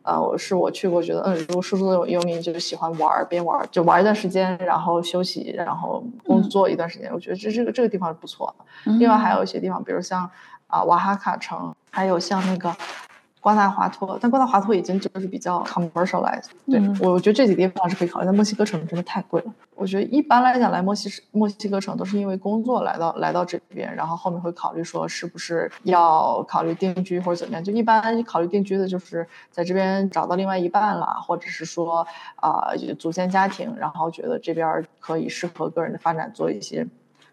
[0.00, 8.54] 呃，我是我去过，觉得嗯，如果叔叔游民就是喜欢玩边玩就玩一段时间，然后休息，然后工作一段时间，我觉得这这个这个地方是不错。
[8.98, 10.30] 另外还有一些地方，比如像
[10.68, 12.74] 啊瓦哈卡城，还有像那个。
[13.42, 16.44] 瓜纳华托，但瓜纳华托已经就是比较 commercialized。
[16.70, 18.26] 对我，我觉得这几个地方是可以考虑。
[18.26, 19.52] 但墨西哥城真的太贵了。
[19.74, 27.64] 我觉得一般来讲，来墨西墨西哥城都是因为工作来到来到这边，然后后面会考虑说是不是要考虑定居或者怎么样。
[27.64, 36.86] 就一般考虑定居的，就是在这边找到另外一半了，或者是说啊组建家庭，然后觉得这边可以适合个人的发展，做一些。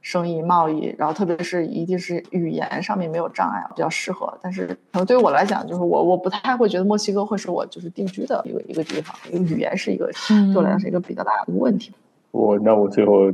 [0.10, 4.36] 生意贸易，然后特别是一定是语言上面没有障碍，比较适合。
[4.42, 10.10] 但是可能对于我来讲，就是我我不太会觉得墨西哥会是我就是定居的一个一个地方，因为语言是一个
[10.52, 11.92] 对我来讲是一个比较大的问题。
[12.32, 13.32] 我那我最后。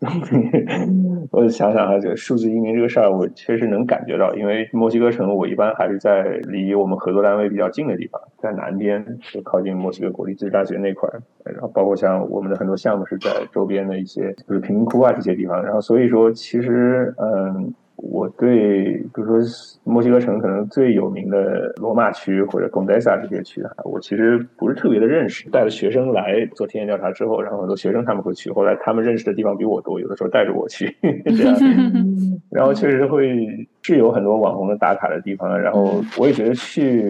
[1.30, 17.72] 我想想啊，这个数字移民这个事儿，我确实能感觉到，因为墨西哥城我一般还是在离我们合作单位比较近的地方，在南边，就靠近墨西哥国立自治大学那块儿，然后包括像我们的很多项目是在周边的一些，就是贫民窟啊这些地方，然后所以说其实嗯。
[17.96, 19.38] 我对，比如说
[19.84, 25.48] 墨西哥城可能最有名的罗马区或者贡德萨这些区啊，我其实不是特别的认识。
[25.50, 31.56] 带了学生来做田野调查之后，然后很多学生他们会去，后来他们认识的地方比我多，有的时候带着我去 这样。
[32.50, 33.38] 然后确实会
[33.82, 37.08] 是有很多网红的打卡的地方，然后我也觉得去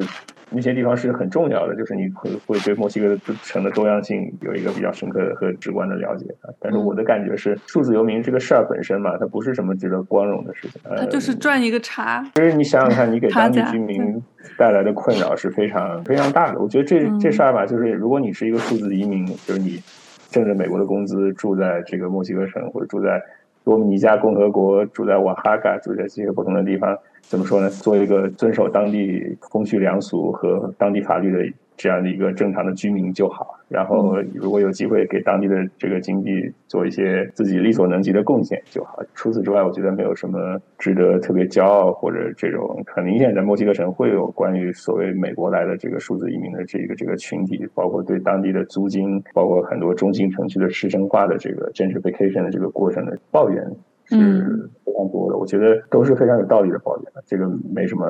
[0.55, 6.49] 那些地方是很重要的，就是你会会对墨西哥的城的多样性有一个比较深刻和直观的了解啊。
[6.61, 12.25] 但是我的感觉是，数字游民这个事儿本身嘛，它不是什么值得光荣的事情，它就是赚一个差。
[12.37, 14.23] 其实你想想看，你给当地居民
[14.57, 16.61] 带来的困扰是非常非常大的。
[16.61, 19.83] 我觉得这这事儿吧，就是如果你是一个数字移民，就是你
[20.31, 23.21] 挣着美国的工资，住在这个墨西哥城或者住在
[23.65, 26.97] 多米尼加共和国，住在瓦哈卡，住在这些不同的地方。
[27.29, 27.69] 怎么说呢？
[27.71, 31.39] 做一个遵守当地风序良俗和当地法律的。
[31.77, 36.31] 这样的一个正常的居民就好，然后如果有机会给当地的这个经济
[36.69, 39.03] 做一些自己力所能及的贡献就好。
[39.13, 53.69] 除此之外，我觉得没有什么值得特别骄傲或者这种很明显，在墨西哥城会有关于所谓美国来的这个数字移民的这个这个群体，包括对当地的租金，包括很多中心城区的市政化的这个 gentrification 的这个过程的抱怨。
[54.07, 58.07] 是非常多的，我觉得都是非常有道理的抱怨，这个没什么。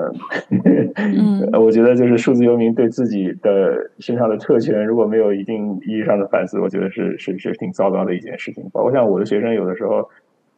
[1.59, 8.65] 我觉得就是数字游民对自己的身上的特权，如果没有一定意义上的反思，我觉得是是是挺糟糕的一件事情。
[8.73, 10.09] 包括像我的学生，有的时候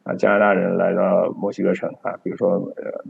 [0.03, 3.03] 啊，加拿大人来到墨西哥城啊，比如说呃，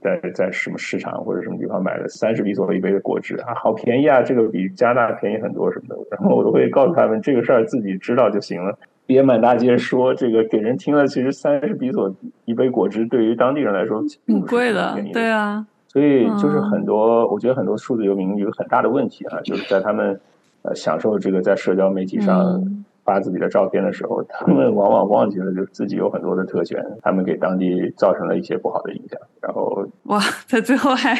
[0.00, 8.78] 在在什么市场或者什么地方买了三十比索一杯的果汁啊，好便宜啊，这个比加拿大便宜很多什么的，然后我都会告诉他们，这个事儿自己知道就行了。
[9.06, 15.66] 别满大街说这个给人听了，其实三十比索一杯果汁对于当地人来说挺贵的，对啊。
[15.88, 20.20] 所以就是很多，我觉得很多数字游民有很大的问题啊，就是在他们
[20.62, 22.60] 呃享受这个在社交媒体上
[23.04, 29.20] 发自己的照片的时候，他们往往忘记了就是自己有很多的特权，他们给当地造成了一些不好的影响。
[29.40, 31.14] 然后哇，在最后还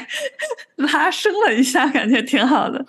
[0.76, 2.85] 拉升了一下，感觉挺好的。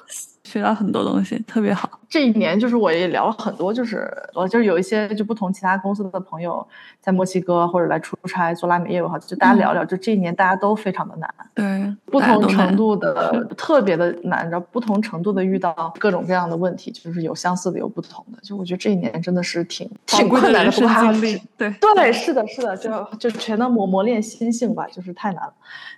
[0.45, 1.99] 学到很多东西，特别好。
[2.07, 6.65] 这一年就是我也聊了很多，就是我就是有一些就不同其他公司的朋友
[7.01, 18.39] 在墨西哥或者来出差做拉美业务哈，就大家聊聊，就这一年大家都非常的难，对，不同程度的特别的难，然后不同程度的遇到各种各样的问题，就是有相似的，有不同的。
[18.41, 25.53] 就我觉得这一年真的是挺挺困难的，不还经历，对对，是的，是的，就就全都磨磨练心性吧，就是太难了。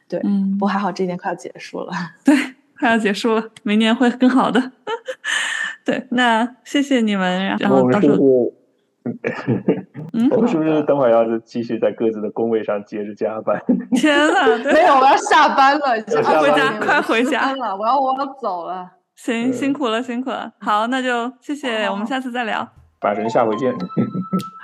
[0.08, 1.92] 对，嗯，不过还好这一年快要结束了，
[2.24, 2.34] 对。
[2.80, 4.72] 快要结束了，明年会更好的。
[5.86, 7.58] 对，那谢谢你们。
[7.60, 8.18] 然后到时候，
[10.14, 13.62] 嗯， 我们是不是等会儿要继续在各自的工位上接着加班？
[13.96, 18.92] 天呐，没有，我要下班了，快回家，快回家了，我要我要走了。
[19.16, 20.52] 行，辛苦了，辛苦了。
[20.60, 22.68] 好，那就谢谢，我们下次再聊。
[23.00, 23.74] 法神，下回见。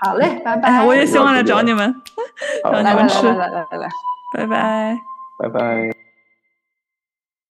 [0.03, 0.83] 好嘞，拜拜。
[0.85, 1.95] 我也希望来找你们，
[2.63, 3.25] 找你们吃。
[3.27, 3.87] 来来来来来，
[4.35, 4.97] 拜拜，
[5.39, 6.02] 拜拜。